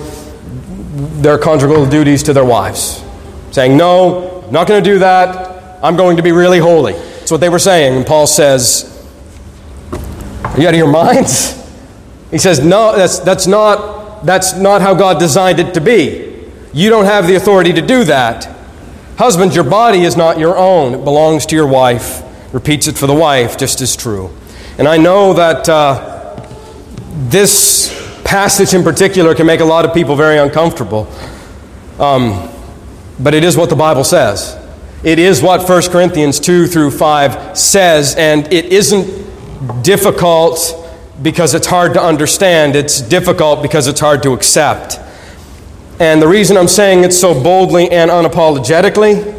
[1.22, 3.02] their conjugal duties to their wives,
[3.50, 5.82] saying, No, I'm not going to do that.
[5.82, 6.92] I'm going to be really holy.
[6.92, 7.96] That's what they were saying.
[7.96, 8.99] And Paul says,
[10.52, 11.56] Are you out of your minds?
[12.30, 16.46] He says, No, that's, that's, not, that's not how God designed it to be.
[16.72, 18.48] You don't have the authority to do that.
[19.18, 22.22] Husband, your body is not your own, it belongs to your wife.
[22.54, 24.30] Repeats it for the wife, just as true.
[24.78, 25.68] And I know that.
[25.68, 26.10] Uh,
[27.28, 27.90] this
[28.24, 31.08] passage in particular can make a lot of people very uncomfortable.
[31.98, 32.48] Um,
[33.18, 34.56] but it is what the Bible says.
[35.02, 39.29] It is what 1 Corinthians 2 through 5 says, and it isn't
[39.82, 40.74] difficult
[41.22, 42.76] because it's hard to understand.
[42.76, 44.98] It's difficult because it's hard to accept.
[45.98, 49.36] And the reason I'm saying it so boldly and unapologetically,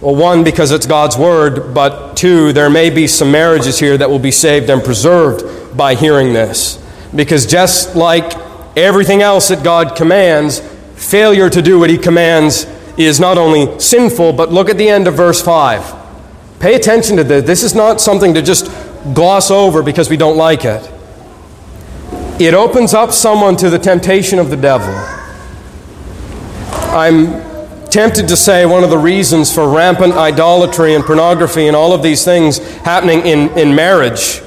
[0.00, 4.08] well, one, because it's God's Word, but two, there may be some marriages here that
[4.08, 6.76] will be saved and preserved by hearing this.
[7.12, 8.32] Because just like
[8.76, 10.60] everything else that God commands,
[10.94, 12.64] failure to do what He commands
[12.96, 15.96] is not only sinful, but look at the end of verse 5.
[16.60, 17.44] Pay attention to this.
[17.44, 18.66] This is not something to just
[19.14, 20.90] gloss over because we don't like it.
[22.40, 24.94] It opens up someone to the temptation of the devil.
[26.94, 27.48] I'm
[27.88, 32.02] tempted to say one of the reasons for rampant idolatry and pornography and all of
[32.02, 34.40] these things happening in, in marriage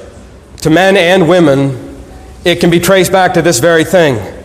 [0.62, 1.96] to men and women,
[2.44, 4.41] it can be traced back to this very thing.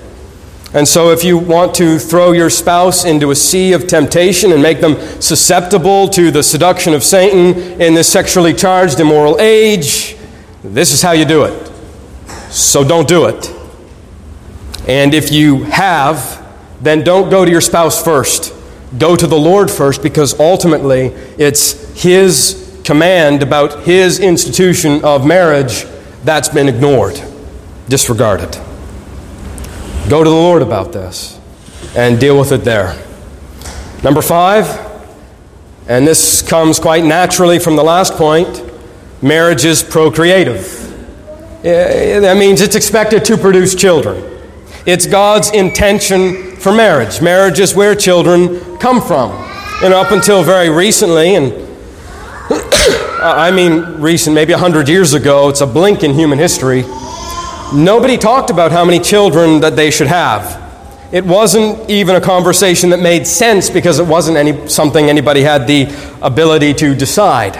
[0.74, 4.62] And so, if you want to throw your spouse into a sea of temptation and
[4.62, 10.18] make them susceptible to the seduction of Satan in this sexually charged, immoral age,
[10.64, 11.72] this is how you do it.
[12.52, 13.54] So, don't do it.
[14.90, 16.46] And if you have,
[16.82, 18.54] then don't go to your spouse first.
[18.98, 25.86] Go to the Lord first because ultimately it's His command about His institution of marriage
[26.26, 27.22] that's been ignored,
[27.88, 28.67] disregarded.
[30.10, 31.38] Go to the Lord about this
[31.94, 32.96] and deal with it there.
[34.06, 34.66] Number five,
[35.90, 38.64] and this comes quite naturally from the last point
[39.22, 40.64] marriage is procreative.
[41.62, 44.24] That means it's expected to produce children.
[44.86, 47.22] It's God's intention for marriage.
[47.22, 49.32] Marriage is where children come from.
[49.84, 51.52] And up until very recently, and
[53.22, 56.86] I mean recent, maybe 100 years ago, it's a blink in human history
[57.74, 60.64] Nobody talked about how many children that they should have.
[61.12, 65.68] It wasn't even a conversation that made sense because it wasn't any, something anybody had
[65.68, 67.56] the ability to decide.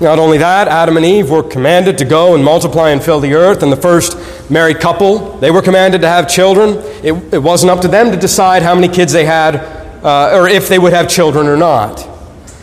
[0.00, 3.34] Not only that, Adam and Eve were commanded to go and multiply and fill the
[3.34, 6.78] earth, and the first married couple, they were commanded to have children.
[7.04, 9.56] It, it wasn't up to them to decide how many kids they had
[10.02, 12.08] uh, or if they would have children or not.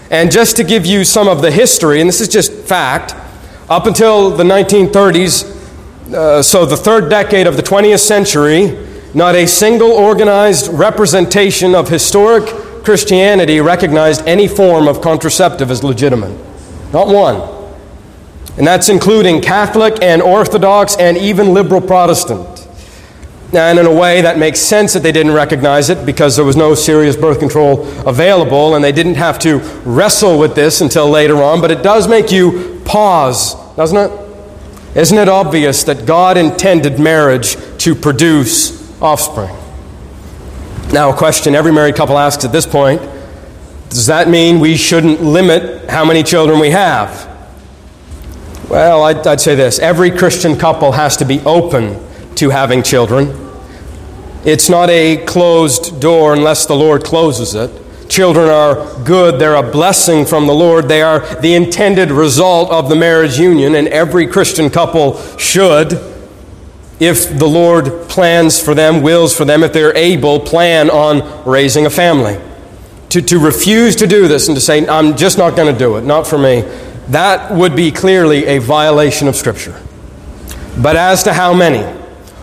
[0.10, 3.14] And just to give you some of the history, and this is just fact,
[3.70, 5.61] up until the 1930s,
[6.14, 11.90] uh, so, the third decade of the 20th century, not a single organized representation of
[11.90, 12.46] historic
[12.84, 16.38] Christianity recognized any form of contraceptive as legitimate.
[16.94, 17.60] Not one.
[18.58, 22.68] And that's including Catholic and Orthodox and even liberal Protestant.
[23.54, 26.56] And in a way, that makes sense that they didn't recognize it because there was
[26.56, 31.44] no serious birth control available and they didn't have to wrestle with this until later
[31.44, 31.60] on.
[31.60, 34.21] But it does make you pause, doesn't it?
[34.96, 39.56] Isn't it obvious that God intended marriage to produce offspring?
[40.92, 43.02] Now, a question every married couple asks at this point
[43.92, 47.30] does that mean we shouldn't limit how many children we have?
[48.70, 52.00] Well, I'd, I'd, say this every Christian couple has to be open
[52.36, 53.36] to having children.
[54.46, 57.70] It's not a closed door unless the Lord closes it.
[58.12, 62.90] Children are good, they're a blessing from the Lord, they are the intended result of
[62.90, 65.94] the marriage union, and every Christian couple should,
[67.00, 71.86] if the Lord plans for them, wills for them, if they're able, plan on raising
[71.86, 72.38] a family.
[73.12, 75.96] To, to refuse to do this and to say, I'm just not going to do
[75.96, 76.64] it, not for me,
[77.08, 79.82] that would be clearly a violation of Scripture.
[80.82, 81.90] But as to how many,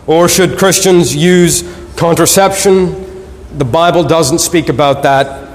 [0.06, 1.62] or should Christians use
[1.96, 3.04] contraception?
[3.58, 5.47] The Bible doesn't speak about that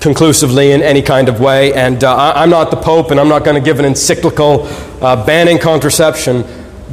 [0.00, 1.72] conclusively in any kind of way.
[1.74, 4.66] And uh, I, am not the Pope, and I'm not going to give an encyclical
[5.02, 6.44] uh, banning contraception.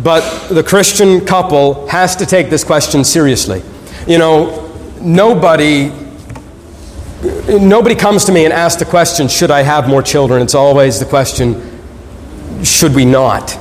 [0.04, 3.64] But the Christian couple has to take this question seriously.
[4.08, 5.92] You know, nobody.
[7.48, 10.44] Nobody comes to me and asks the question, should I have more children?
[10.44, 11.82] It's always the question,
[12.64, 13.58] should we not?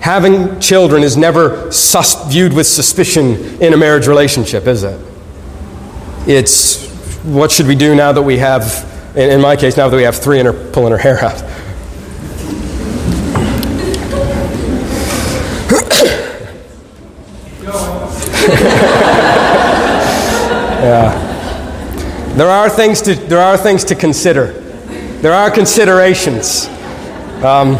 [0.00, 5.00] Having children is never sus- viewed with suspicion in a marriage relationship, is it?
[6.28, 6.91] It's
[7.22, 8.84] what should we do now that we have,
[9.16, 11.40] in, my case, now that we have three and are pulling her hair out?
[20.82, 21.28] yeah.
[22.34, 24.52] There are things to, there are things to consider.
[25.20, 26.66] There are considerations.
[27.44, 27.76] Um,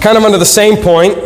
[0.00, 1.16] kind of under the same point,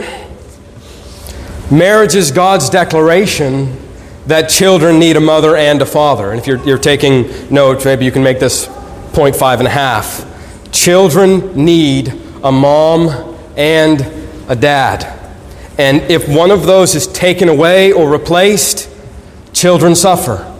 [1.68, 3.85] marriage is God's declaration
[4.26, 6.30] that children need a mother and a father.
[6.30, 8.68] And if you're, you're taking notes, maybe you can make this
[9.12, 10.24] point five and a half.
[10.72, 12.08] Children need
[12.42, 14.00] a mom and
[14.48, 15.12] a dad.
[15.78, 18.90] And if one of those is taken away or replaced,
[19.52, 20.52] children suffer.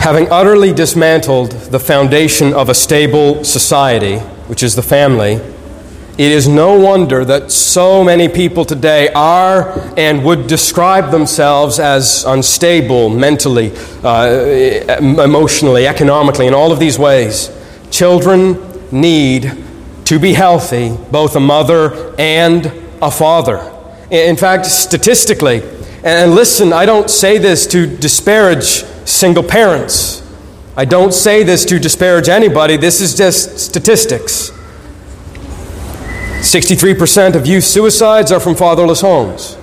[0.00, 4.18] Having utterly dismantled the foundation of a stable society,
[4.48, 5.40] which is the family,
[6.16, 12.24] It is no wonder that so many people today are and would describe themselves as
[12.24, 13.72] unstable mentally,
[14.04, 17.50] uh, emotionally, economically, in all of these ways.
[17.90, 18.62] Children
[18.92, 19.52] need
[20.04, 22.66] to be healthy, both a mother and
[23.02, 23.72] a father.
[24.08, 25.62] In fact, statistically,
[26.04, 30.22] and listen, I don't say this to disparage single parents.
[30.76, 32.76] I don't say this to disparage anybody.
[32.76, 34.52] This is just statistics.
[36.44, 39.56] 63% of youth suicides are from fatherless homes.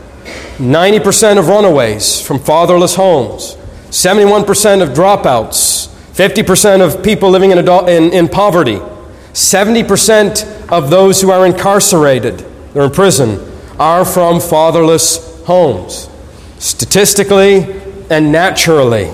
[0.57, 3.55] 90% of runaways from fatherless homes.
[3.89, 5.87] 71% of dropouts.
[6.13, 8.77] 50% of people living in, adult, in, in poverty.
[9.33, 12.39] 70% of those who are incarcerated,
[12.73, 13.39] they're in prison,
[13.79, 16.09] are from fatherless homes.
[16.57, 17.79] Statistically
[18.09, 19.11] and naturally,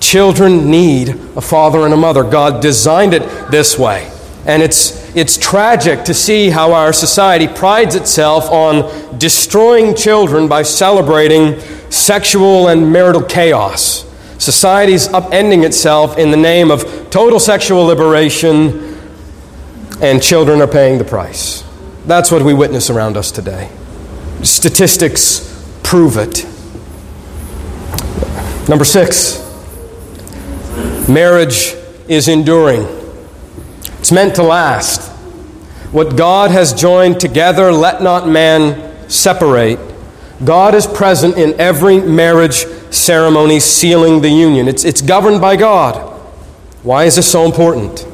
[0.00, 2.24] children need a father and a mother.
[2.24, 4.10] God designed it this way.
[4.46, 10.62] And it's it's tragic to see how our society prides itself on destroying children by
[10.62, 14.04] celebrating sexual and marital chaos.
[14.38, 18.98] Society's upending itself in the name of total sexual liberation,
[20.02, 21.64] and children are paying the price.
[22.04, 23.70] That's what we witness around us today.
[24.42, 25.50] Statistics
[25.82, 26.44] prove it.
[28.68, 29.38] Number six,
[31.08, 31.74] marriage
[32.08, 33.03] is enduring.
[34.04, 35.10] It's meant to last.
[35.90, 39.78] What God has joined together, let not man separate.
[40.44, 44.68] God is present in every marriage ceremony sealing the union.
[44.68, 45.96] It's, it's governed by God.
[46.82, 48.06] Why is this so important?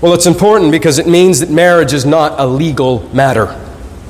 [0.00, 3.60] Well, it's important because it means that marriage is not a legal matter.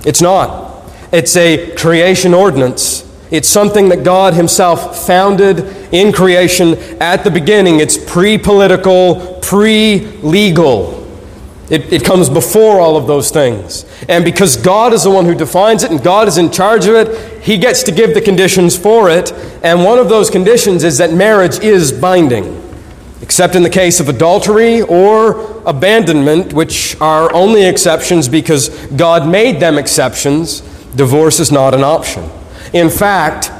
[0.04, 0.84] It's not.
[1.12, 3.10] It's a creation ordinance.
[3.30, 5.60] It's something that God Himself founded
[5.94, 7.80] in creation at the beginning.
[7.80, 10.95] It's pre political, pre legal.
[11.68, 13.84] It, it comes before all of those things.
[14.08, 16.94] And because God is the one who defines it and God is in charge of
[16.94, 19.32] it, He gets to give the conditions for it.
[19.64, 22.62] And one of those conditions is that marriage is binding,
[23.20, 29.58] except in the case of adultery or abandonment, which are only exceptions because God made
[29.58, 30.60] them exceptions.
[30.94, 32.30] Divorce is not an option.
[32.72, 33.50] In fact,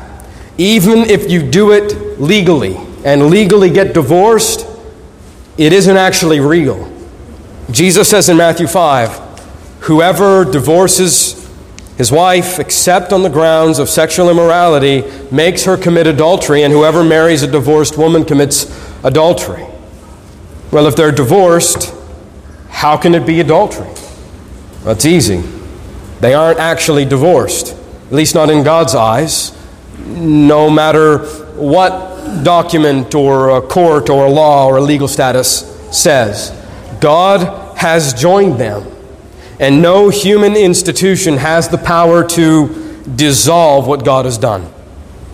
[0.58, 4.64] even if you do it legally and legally get divorced,
[5.58, 6.95] it isn't actually real.
[7.70, 9.24] Jesus says in Matthew 5
[9.80, 11.46] Whoever divorces
[11.96, 17.02] his wife, except on the grounds of sexual immorality, makes her commit adultery, and whoever
[17.02, 18.66] marries a divorced woman commits
[19.02, 19.66] adultery.
[20.70, 21.94] Well, if they're divorced,
[22.68, 23.88] how can it be adultery?
[24.84, 25.42] Well, it's easy.
[26.20, 29.56] They aren't actually divorced, at least not in God's eyes,
[30.06, 31.18] no matter
[31.54, 36.55] what document or a court or a law or a legal status says.
[37.06, 38.84] God has joined them,
[39.60, 44.68] and no human institution has the power to dissolve what God has done.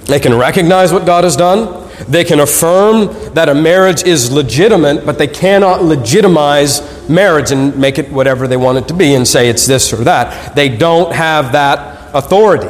[0.04, 1.88] They can recognize what God has done.
[2.06, 7.98] They can affirm that a marriage is legitimate, but they cannot legitimize marriage and make
[7.98, 10.54] it whatever they want it to be and say it's this or that.
[10.54, 12.68] They don't have that authority.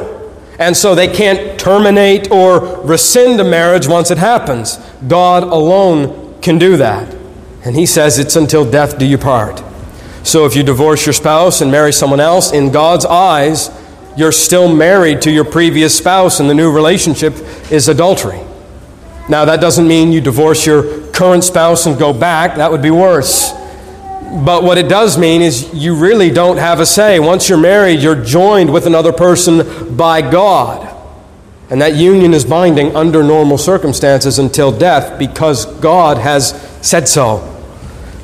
[0.59, 4.77] And so they can't terminate or rescind a marriage once it happens.
[5.09, 7.12] God alone can do that.
[7.65, 9.63] And he says it's until death do you part.
[10.23, 13.69] So if you divorce your spouse and marry someone else, in God's eyes,
[14.17, 17.33] you're still married to your previous spouse, and the new relationship
[17.71, 18.39] is adultery.
[19.29, 22.91] Now, that doesn't mean you divorce your current spouse and go back, that would be
[22.91, 23.51] worse.
[24.45, 27.19] But what it does mean is you really don't have a say.
[27.19, 30.89] Once you're married, you're joined with another person by God.
[31.69, 36.51] And that union is binding under normal circumstances until death because God has
[36.81, 37.52] said so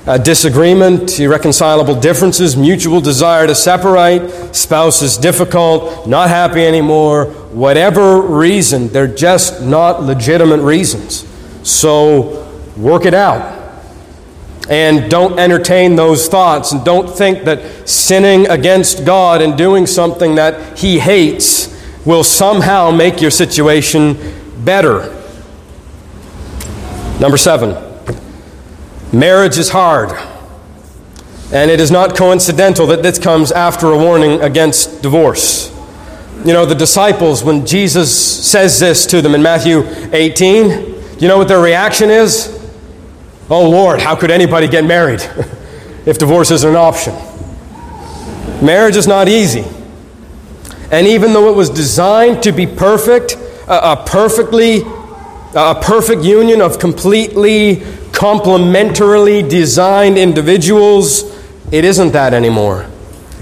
[0.10, 8.20] uh, disagreement, irreconcilable differences, mutual desire to separate, spouse is difficult, not happy anymore, whatever
[8.20, 11.28] reason, they're just not legitimate reasons.
[11.62, 13.55] So work it out.
[14.68, 20.36] And don't entertain those thoughts, and don't think that sinning against God and doing something
[20.36, 21.68] that He hates
[22.03, 24.18] will somehow make your situation
[24.64, 25.16] better.
[27.20, 27.89] Number seven.
[29.12, 30.12] Marriage is hard.
[31.51, 35.76] And it is not coincidental that this comes after a warning against divorce.
[36.45, 39.82] You know, the disciples, when Jesus says this to them in Matthew
[40.14, 42.55] 18, you know what their reaction is?
[43.49, 45.22] Oh Lord, how could anybody get married
[46.05, 47.14] if divorce isn't an option?
[48.64, 49.66] Marriage is not easy.
[50.91, 53.34] And even though it was designed to be perfect,
[53.68, 54.84] a, a perfectly
[55.55, 57.84] a perfect union of completely
[58.20, 61.24] complementarily designed individuals,
[61.72, 62.86] it isn't that anymore.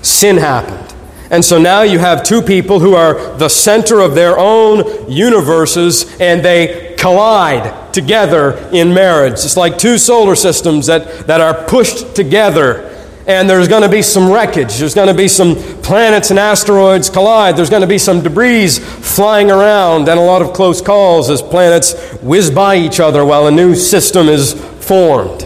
[0.03, 0.93] Sin happened.
[1.31, 6.15] And so now you have two people who are the center of their own universes
[6.21, 9.33] and they collide together in marriage.
[9.33, 12.86] It's like two solar systems that, that are pushed together.
[13.27, 14.77] And there's going to be some wreckage.
[14.77, 17.57] There's going to be some planets and asteroids collide.
[17.57, 21.41] There's going to be some debris flying around and a lot of close calls as
[21.41, 25.43] planets whiz by each other while a new system is formed.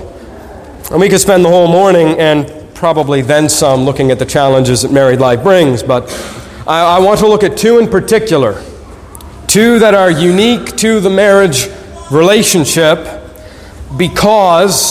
[0.92, 4.82] And we could spend the whole morning and probably then some looking at the challenges
[4.82, 6.10] that married life brings, but
[6.68, 8.60] I, I want to look at two in particular.
[9.48, 11.68] Two that are unique to the marriage
[12.10, 13.22] relationship
[13.98, 14.91] because,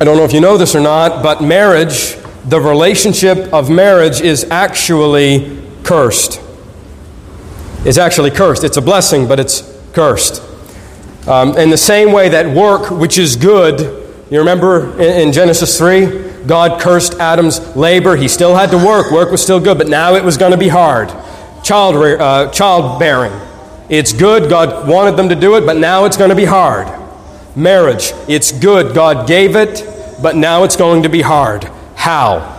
[0.00, 4.20] I don't know if you know this or not, but marriage, the relationship of marriage
[4.20, 6.40] is actually cursed.
[7.84, 8.62] It's actually cursed.
[8.62, 10.40] It's a blessing, but it's cursed.
[11.26, 13.80] Um, in the same way that work, which is good,
[14.30, 16.46] you remember in, in Genesis 3?
[16.46, 18.14] God cursed Adam's labor.
[18.14, 19.10] He still had to work.
[19.10, 21.08] Work was still good, but now it was going to be hard.
[21.64, 23.32] Child, uh, childbearing.
[23.88, 24.48] It's good.
[24.48, 26.97] God wanted them to do it, but now it's going to be hard.
[27.58, 28.12] Marriage.
[28.28, 28.94] It's good.
[28.94, 29.84] God gave it,
[30.22, 31.64] but now it's going to be hard.
[31.96, 32.54] How?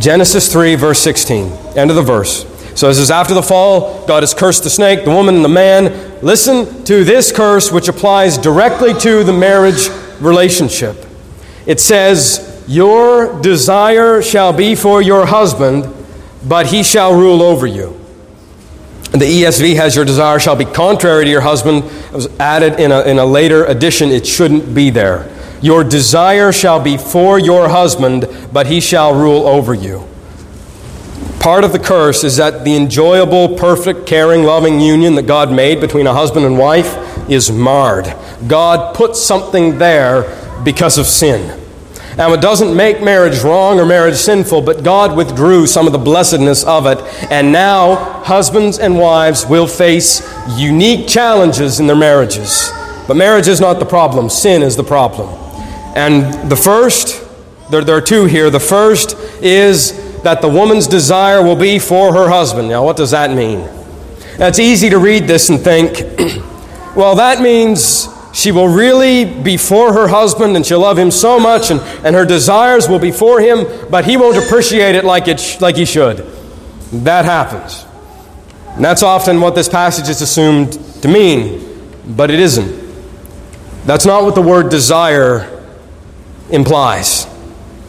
[0.00, 1.52] Genesis 3, verse 16.
[1.76, 2.44] End of the verse.
[2.74, 4.04] So this is after the fall.
[4.06, 6.20] God has cursed the snake, the woman, and the man.
[6.22, 9.88] Listen to this curse, which applies directly to the marriage
[10.20, 10.96] relationship.
[11.64, 15.86] It says, your desire shall be for your husband,
[16.48, 18.03] but he shall rule over you.
[19.14, 21.84] And the ESV has your desire shall be contrary to your husband.
[21.84, 25.30] It was added in a, in a later edition, it shouldn't be there.
[25.62, 30.08] Your desire shall be for your husband, but he shall rule over you.
[31.38, 35.80] Part of the curse is that the enjoyable, perfect, caring, loving union that God made
[35.80, 36.96] between a husband and wife
[37.30, 38.12] is marred.
[38.48, 40.24] God put something there
[40.64, 41.63] because of sin.
[42.16, 45.98] Now, it doesn't make marriage wrong or marriage sinful, but God withdrew some of the
[45.98, 46.98] blessedness of it.
[47.30, 50.22] And now, husbands and wives will face
[50.56, 52.70] unique challenges in their marriages.
[53.08, 55.28] But marriage is not the problem, sin is the problem.
[55.96, 57.20] And the first,
[57.70, 58.48] there, there are two here.
[58.48, 62.68] The first is that the woman's desire will be for her husband.
[62.68, 63.58] Now, what does that mean?
[64.38, 65.98] Now, it's easy to read this and think,
[66.96, 71.38] well, that means she will really be for her husband and she'll love him so
[71.38, 75.28] much and, and her desires will be for him, but he won't appreciate it like,
[75.28, 76.18] it like he should.
[76.92, 77.86] That happens.
[78.74, 80.72] And that's often what this passage is assumed
[81.02, 82.82] to mean, but it isn't.
[83.86, 85.62] That's not what the word desire
[86.50, 87.26] implies.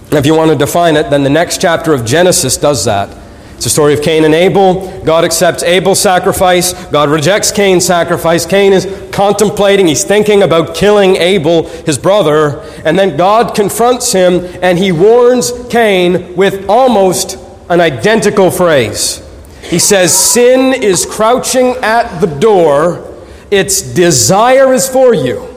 [0.06, 3.10] And if you want to define it, then the next chapter of Genesis does that.
[3.56, 5.02] It's a story of Cain and Abel.
[5.04, 6.74] God accepts Abel's sacrifice.
[6.88, 8.46] God rejects Cain's sacrifice.
[8.46, 8.86] Cain is
[9.16, 12.60] contemplating, he's thinking about killing Abel, his brother.
[12.84, 17.40] And then God confronts him and he warns Cain with almost
[17.70, 19.26] an identical phrase.
[19.64, 25.48] He says, Sin is crouching at the door, its desire is for you,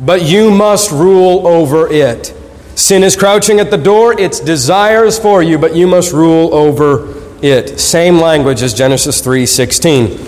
[0.00, 2.34] but you must rule over it.
[2.74, 6.54] Sin is crouching at the door, its desire is for you, but you must rule
[6.54, 7.78] over it.
[7.78, 10.18] Same language as Genesis 3:16.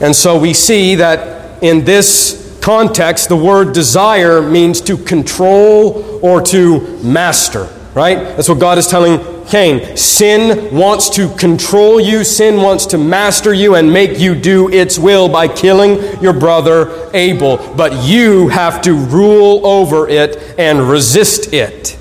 [0.00, 6.40] And so we see that in this context the word desire means to control or
[6.42, 8.18] to master, right?
[8.36, 9.96] That's what God is telling Cain.
[9.96, 14.98] Sin wants to control you, sin wants to master you and make you do its
[14.98, 21.54] will by killing your brother Abel, but you have to rule over it and resist
[21.54, 21.98] it.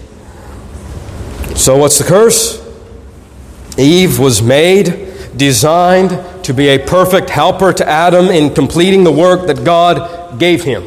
[1.55, 2.63] So what's the curse?
[3.77, 9.47] Eve was made, designed to be a perfect helper to Adam in completing the work
[9.47, 10.81] that God gave him.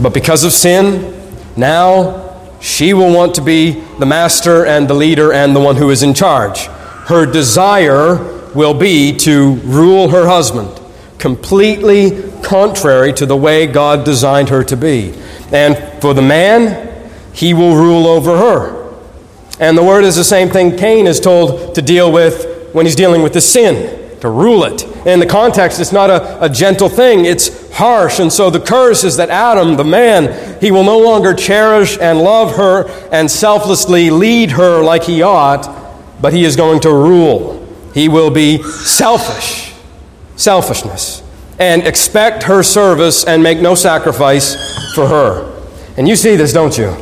[0.00, 1.14] But because of sin,
[1.58, 5.90] now she will want to be the master and the leader and the one who
[5.90, 6.64] is in charge.
[7.06, 8.14] Her desire
[8.54, 10.70] will be to rule her husband,
[11.18, 15.12] completely contrary to the way God designed her to be.
[15.52, 18.94] And for the man, he will rule over her.
[19.60, 22.96] And the word is the same thing Cain is told to deal with when he's
[22.96, 24.84] dealing with the sin, to rule it.
[25.06, 28.20] In the context, it's not a, a gentle thing, it's harsh.
[28.20, 32.18] And so the curse is that Adam, the man, he will no longer cherish and
[32.20, 35.68] love her and selflessly lead her like he ought,
[36.22, 37.68] but he is going to rule.
[37.92, 39.74] He will be selfish,
[40.36, 41.22] selfishness,
[41.58, 44.54] and expect her service and make no sacrifice
[44.94, 45.62] for her.
[45.98, 46.96] And you see this, don't you?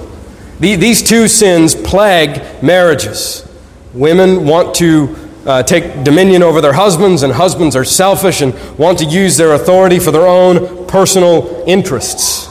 [0.59, 3.49] These two sins plague marriages.
[3.95, 8.99] Women want to uh, take dominion over their husbands, and husbands are selfish and want
[8.99, 12.49] to use their authority for their own personal interests.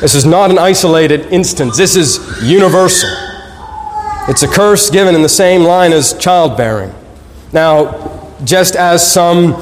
[0.00, 3.10] This is not an isolated instance, this is universal.
[4.26, 6.94] It's a curse given in the same line as childbearing.
[7.52, 9.52] Now, just as some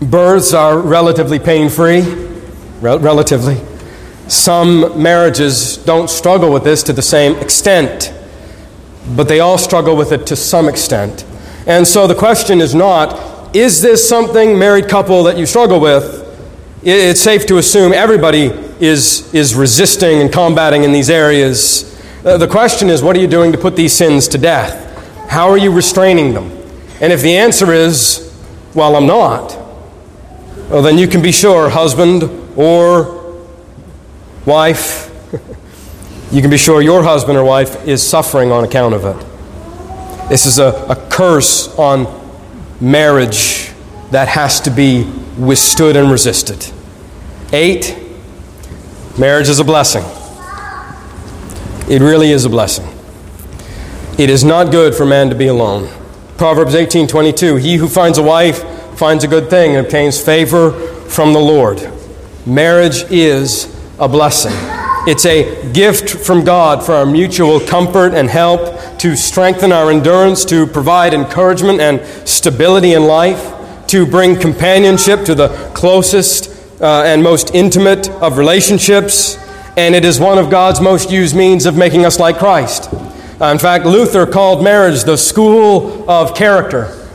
[0.00, 2.00] births are relatively pain free,
[2.80, 3.56] rel- relatively,
[4.28, 8.12] some marriages don't struggle with this to the same extent,
[9.14, 11.24] but they all struggle with it to some extent.
[11.66, 16.22] And so the question is not, is this something, married couple, that you struggle with?
[16.82, 18.44] It's safe to assume everybody
[18.78, 22.00] is, is resisting and combating in these areas.
[22.24, 24.84] Uh, the question is, what are you doing to put these sins to death?
[25.28, 26.52] How are you restraining them?
[27.00, 28.32] And if the answer is,
[28.74, 29.56] well, I'm not,
[30.70, 32.24] well, then you can be sure, husband
[32.56, 33.44] or
[34.44, 35.10] wife,
[36.30, 39.25] you can be sure your husband or wife is suffering on account of it.
[40.28, 42.06] This is a, a curse on
[42.80, 43.70] marriage
[44.10, 45.04] that has to be
[45.38, 46.72] withstood and resisted.
[47.52, 47.96] Eight,
[49.18, 50.02] marriage is a blessing.
[51.88, 52.86] It really is a blessing.
[54.18, 55.88] It is not good for man to be alone.
[56.36, 58.64] Proverbs 18:22, he who finds a wife
[58.96, 60.72] finds a good thing and obtains favor
[61.08, 61.88] from the Lord.
[62.44, 64.52] Marriage is a blessing.
[65.06, 70.44] It's a gift from God for our mutual comfort and help, to strengthen our endurance,
[70.46, 77.22] to provide encouragement and stability in life, to bring companionship to the closest uh, and
[77.22, 79.36] most intimate of relationships,
[79.76, 82.92] and it is one of God's most used means of making us like Christ.
[83.40, 87.06] Uh, in fact, Luther called marriage the school of character.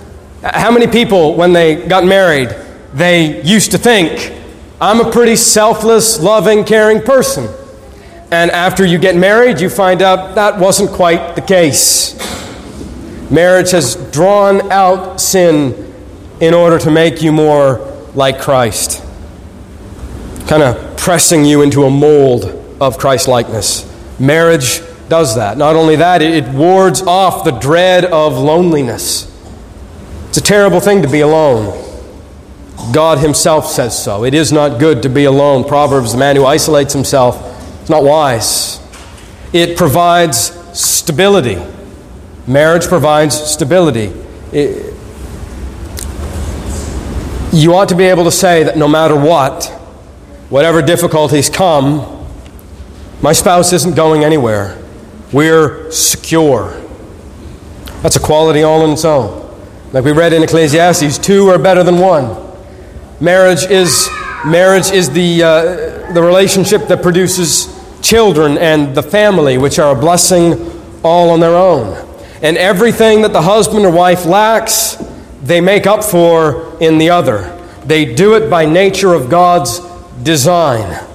[0.44, 2.56] How many people, when they got married,
[2.94, 4.32] they used to think,
[4.80, 7.48] I'm a pretty selfless, loving, caring person.
[8.32, 12.16] And after you get married, you find out that wasn't quite the case.
[13.30, 15.94] Marriage has drawn out sin
[16.40, 17.80] in order to make you more
[18.16, 19.04] like Christ,
[20.48, 22.46] kind of pressing you into a mold
[22.80, 23.88] of Christ likeness.
[24.20, 25.58] Marriage does that.
[25.58, 29.28] Not only that, it wards off the dread of loneliness.
[30.30, 31.78] It's a terrible thing to be alone.
[32.94, 34.24] God Himself says so.
[34.24, 35.66] It is not good to be alone.
[35.66, 37.51] Proverbs, the man who isolates himself,
[37.84, 38.80] is not wise.
[39.54, 40.38] It provides
[40.78, 41.62] stability.
[42.48, 44.14] Marriage provides stability.
[44.52, 44.94] It,
[47.54, 49.66] you ought to be able to say that no matter what,
[50.50, 52.26] whatever difficulties come,
[53.22, 54.82] my spouse isn't going anywhere.
[55.32, 56.82] We're secure.
[58.02, 59.40] That's a quality all in its own.
[59.94, 62.36] Like we read in Ecclesiastes, two are better than one.
[63.20, 64.10] Marriage is,
[64.46, 70.00] marriage is the, uh, the relationship that produces children and the family, which are a
[70.00, 70.54] blessing
[71.04, 72.08] all on their own.
[72.42, 74.96] And everything that the husband or wife lacks,
[75.44, 77.58] they make up for in the other.
[77.86, 79.80] They do it by nature of God's
[80.24, 81.06] design.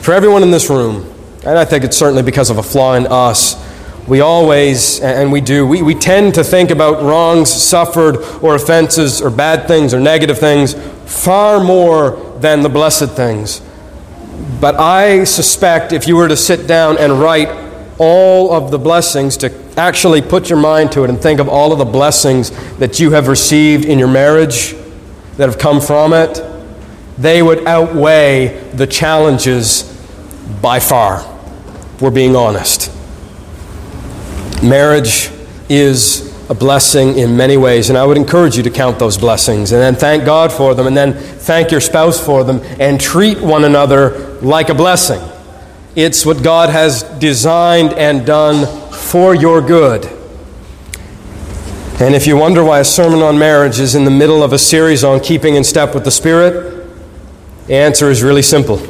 [0.00, 1.10] For everyone in this room,
[1.46, 3.62] and I think it's certainly because of a flaw in us.
[4.08, 9.22] We always, and we do, we, we tend to think about wrongs suffered or offenses
[9.22, 10.74] or bad things or negative things
[11.06, 13.62] far more than the blessed things.
[14.60, 17.48] But I suspect if you were to sit down and write
[17.98, 21.72] all of the blessings, to actually put your mind to it and think of all
[21.72, 24.74] of the blessings that you have received in your marriage
[25.36, 26.42] that have come from it,
[27.18, 29.82] they would outweigh the challenges
[30.60, 31.30] by far
[32.00, 32.92] we're being honest.
[34.62, 35.30] Marriage
[35.68, 39.72] is a blessing in many ways, and I would encourage you to count those blessings
[39.72, 43.40] and then thank God for them and then thank your spouse for them and treat
[43.40, 45.22] one another like a blessing.
[45.96, 50.04] It's what God has designed and done for your good.
[52.00, 54.58] And if you wonder why a sermon on marriage is in the middle of a
[54.58, 56.84] series on keeping in step with the Spirit,
[57.68, 58.84] the answer is really simple.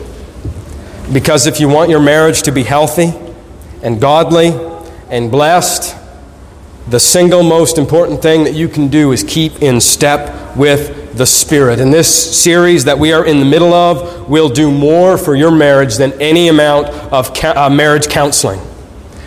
[1.12, 3.12] Because if you want your marriage to be healthy
[3.82, 4.52] and godly
[5.11, 5.94] and blessed,
[6.89, 11.24] the single most important thing that you can do is keep in step with the
[11.24, 11.80] Spirit.
[11.80, 15.51] And this series that we are in the middle of will do more for your
[15.51, 18.61] marriage than any amount of uh, marriage counseling.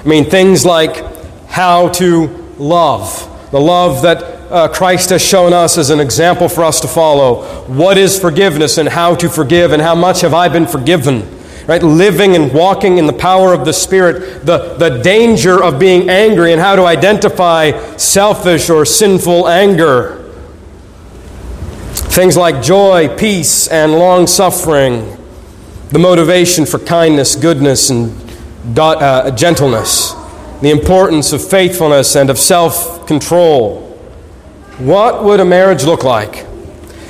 [0.04, 1.04] I mean, things like
[1.48, 2.28] how to
[2.58, 6.88] love, the love that uh, Christ has shown us as an example for us to
[6.88, 7.44] follow.
[7.66, 11.37] What is forgiveness and how to forgive, and how much have I been forgiven?
[11.68, 11.84] Right?
[11.84, 16.54] Living and walking in the power of the Spirit, the, the danger of being angry,
[16.54, 20.24] and how to identify selfish or sinful anger.
[21.94, 25.18] Things like joy, peace, and long suffering,
[25.90, 28.16] the motivation for kindness, goodness, and
[28.78, 30.14] uh, gentleness,
[30.62, 33.84] the importance of faithfulness and of self control.
[34.80, 36.46] What would a marriage look like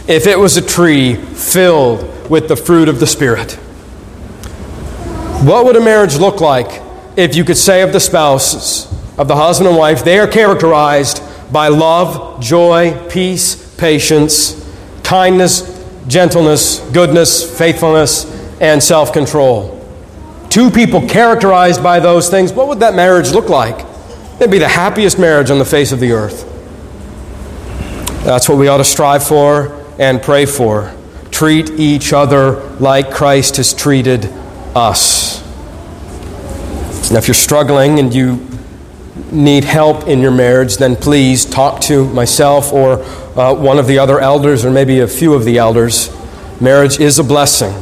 [0.07, 3.59] if it was a tree filled with the fruit of the Spirit?
[5.45, 6.81] What would a marriage look like
[7.15, 11.21] if you could say of the spouses, of the husband and wife, they are characterized
[11.51, 14.67] by love, joy, peace, patience,
[15.03, 18.25] kindness, gentleness, goodness, faithfulness,
[18.59, 19.73] and self control.
[20.49, 23.85] Two people characterized by those things, what would that marriage look like?
[24.37, 26.45] It'd be the happiest marriage on the face of the earth.
[28.23, 30.93] That's what we ought to strive for and pray for.
[31.31, 34.25] Treat each other like Christ has treated
[34.75, 35.26] us.
[37.11, 38.45] Now, if you're struggling and you
[39.31, 43.01] need help in your marriage, then please talk to myself or
[43.39, 46.09] uh, one of the other elders or maybe a few of the elders.
[46.59, 47.73] Marriage is a blessing.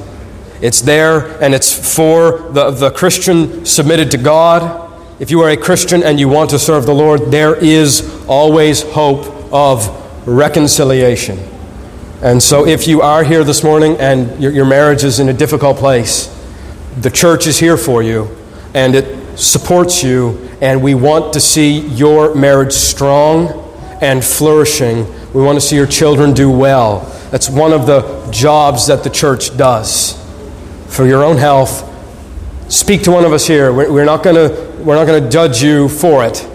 [0.61, 4.81] It's there and it's for the, the Christian submitted to God.
[5.19, 8.83] If you are a Christian and you want to serve the Lord, there is always
[8.83, 11.39] hope of reconciliation.
[12.21, 15.33] And so, if you are here this morning and your, your marriage is in a
[15.33, 16.27] difficult place,
[16.99, 18.35] the church is here for you
[18.75, 23.63] and it supports you, and we want to see your marriage strong
[24.01, 25.07] and flourishing.
[25.33, 26.99] We want to see your children do well.
[27.31, 30.21] That's one of the jobs that the church does.
[30.87, 31.89] For your own health,
[32.71, 33.73] speak to one of us here.
[33.73, 36.47] We're not going to we're not going to judge you for it.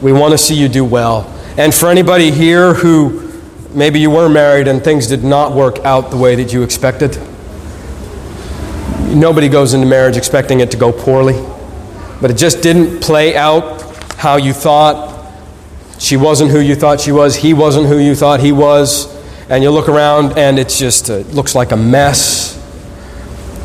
[0.00, 1.30] We want to see you do well.
[1.58, 3.32] And for anybody here who
[3.74, 7.18] maybe you were married and things did not work out the way that you expected,
[9.14, 11.34] nobody goes into marriage expecting it to go poorly,
[12.20, 13.82] but it just didn't play out
[14.16, 15.12] how you thought.
[15.98, 19.14] She wasn't who you thought she was, he wasn't who you thought he was,
[19.48, 22.54] and you look around and it just looks like a mess.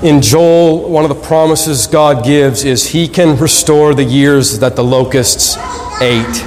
[0.02, 4.78] In Joel, one of the promises God gives is He can restore the years that
[4.78, 5.58] the locusts
[6.02, 6.38] ate.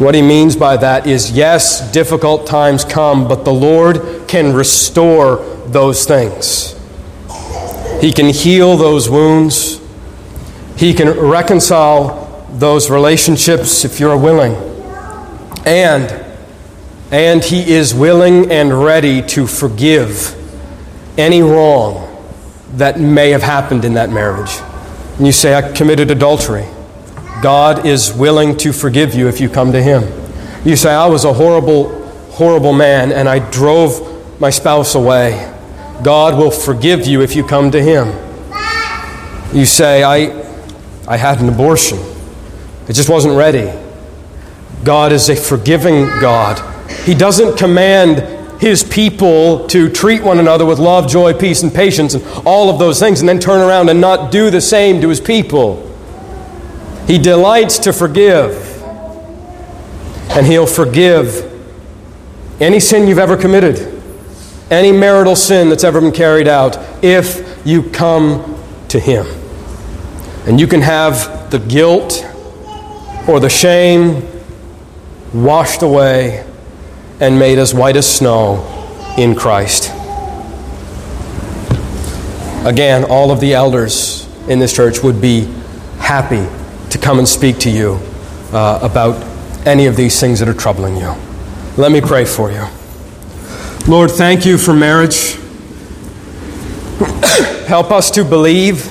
[0.00, 5.36] What He means by that is yes, difficult times come, but the Lord can restore
[5.68, 6.74] those things.
[8.02, 9.80] He can heal those wounds.
[10.76, 14.56] He can reconcile those relationships if you're willing.
[15.64, 16.18] And
[17.12, 20.34] and he is willing and ready to forgive
[21.18, 22.08] any wrong
[22.72, 24.50] that may have happened in that marriage.
[25.18, 26.66] And you say, I committed adultery.
[27.40, 30.02] God is willing to forgive you if you come to Him.
[30.64, 35.51] You say, I was a horrible, horrible man and I drove my spouse away.
[36.02, 38.08] God will forgive you if you come to Him.
[39.54, 40.42] You say, I,
[41.06, 41.98] I had an abortion,
[42.88, 43.72] it just wasn't ready.
[44.82, 46.58] God is a forgiving God.
[47.04, 52.14] He doesn't command his people to treat one another with love, joy, peace, and patience,
[52.14, 55.08] and all of those things, and then turn around and not do the same to
[55.08, 55.88] his people.
[57.06, 58.82] He delights to forgive,
[60.30, 61.48] and he'll forgive
[62.60, 63.91] any sin you've ever committed
[64.72, 68.58] any marital sin that's ever been carried out if you come
[68.88, 69.26] to Him.
[70.46, 72.26] And you can have the guilt
[73.28, 74.26] or the shame
[75.34, 76.46] washed away
[77.20, 78.64] and made as white as snow
[79.18, 79.90] in Christ.
[82.66, 85.42] Again, all of the elders in this church would be
[85.98, 86.48] happy
[86.90, 87.98] to come and speak to you
[88.52, 89.22] uh, about
[89.66, 91.14] any of these things that are troubling you.
[91.76, 92.66] Let me pray for you.
[93.88, 95.32] Lord, thank you for marriage.
[97.66, 98.86] Help us to believe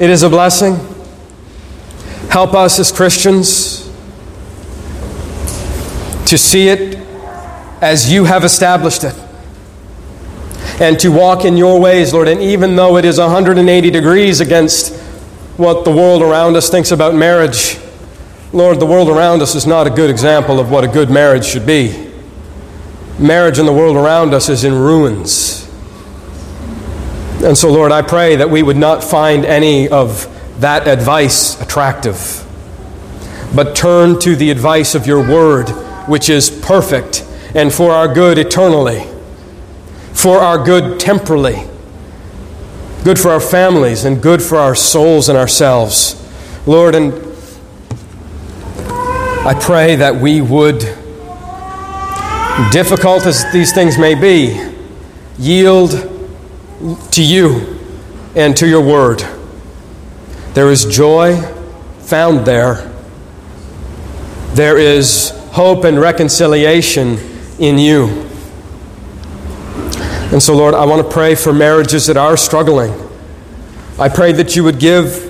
[0.00, 0.74] it is a blessing.
[2.28, 3.86] Help us as Christians
[6.26, 6.96] to see it
[7.80, 9.14] as you have established it
[10.80, 12.26] and to walk in your ways, Lord.
[12.26, 14.96] And even though it is 180 degrees against
[15.56, 17.78] what the world around us thinks about marriage,
[18.52, 21.44] Lord, the world around us is not a good example of what a good marriage
[21.44, 22.07] should be
[23.18, 25.68] marriage in the world around us is in ruins.
[27.42, 30.26] And so, Lord, I pray that we would not find any of
[30.60, 32.44] that advice attractive,
[33.54, 35.68] but turn to the advice of your word,
[36.08, 39.06] which is perfect and for our good eternally,
[40.12, 41.64] for our good temporally,
[43.04, 46.14] good for our families, and good for our souls and ourselves.
[46.66, 47.14] Lord, and
[49.46, 50.82] I pray that we would
[52.72, 54.60] difficult as these things may be,
[55.38, 55.90] yield
[57.12, 57.78] to you
[58.34, 59.22] and to your word.
[60.54, 61.40] There is joy
[62.00, 62.92] found there.
[64.54, 67.18] There is hope and reconciliation
[67.60, 68.08] in you.
[70.32, 72.92] And so, Lord, I want to pray for marriages that are struggling.
[73.98, 75.24] I pray that you would give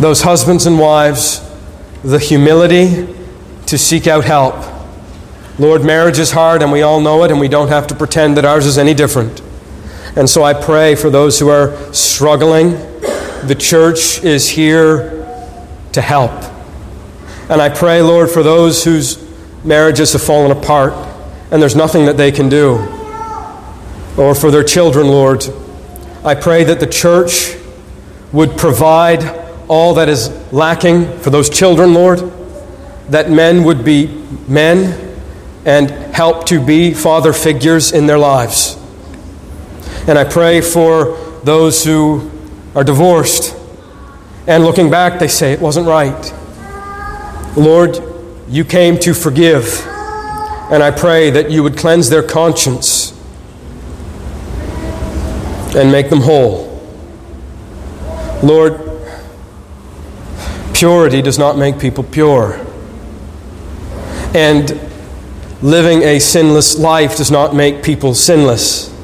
[0.00, 1.40] those husbands and wives
[2.02, 3.14] the humility
[3.66, 4.77] to seek out help
[5.58, 8.36] Lord, marriage is hard and we all know it, and we don't have to pretend
[8.36, 9.42] that ours is any different.
[10.14, 12.70] And so I pray for those who are struggling.
[13.46, 15.26] The church is here
[15.92, 16.32] to help.
[17.50, 19.24] And I pray, Lord, for those whose
[19.64, 20.92] marriages have fallen apart
[21.50, 22.74] and there's nothing that they can do,
[24.18, 25.44] or for their children, Lord,
[26.22, 27.56] I pray that the church
[28.32, 29.24] would provide
[29.66, 32.18] all that is lacking for those children, Lord,
[33.08, 34.08] that men would be
[34.46, 35.07] men
[35.64, 38.76] and help to be father figures in their lives.
[40.06, 42.30] And I pray for those who
[42.74, 43.58] are divorced
[44.48, 46.32] and looking back, they say it wasn't right.
[47.54, 47.98] Lord,
[48.48, 49.86] you came to forgive,
[50.70, 53.12] and I pray that you would cleanse their conscience
[55.76, 56.80] and make them whole.
[58.42, 58.80] Lord,
[60.72, 62.58] purity does not make people pure.
[64.34, 64.70] And
[65.62, 68.94] living a sinless life does not make people sinless.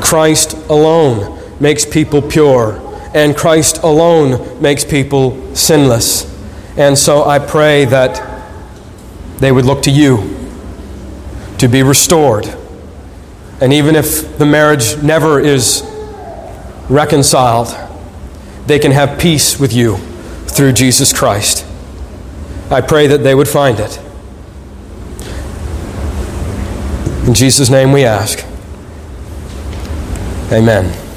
[0.00, 2.80] Christ alone makes people pure,
[3.14, 6.26] and Christ alone makes people sinless.
[6.76, 8.22] And so I pray that
[9.38, 10.36] they would look to you
[11.58, 12.46] to be restored.
[13.60, 15.82] And even if the marriage never is
[16.88, 17.74] reconciled,
[18.66, 19.96] they can have peace with you
[20.46, 21.66] through Jesus Christ.
[22.70, 24.00] I pray that they would find it.
[27.28, 28.42] In Jesus' name we ask.
[30.50, 31.07] Amen.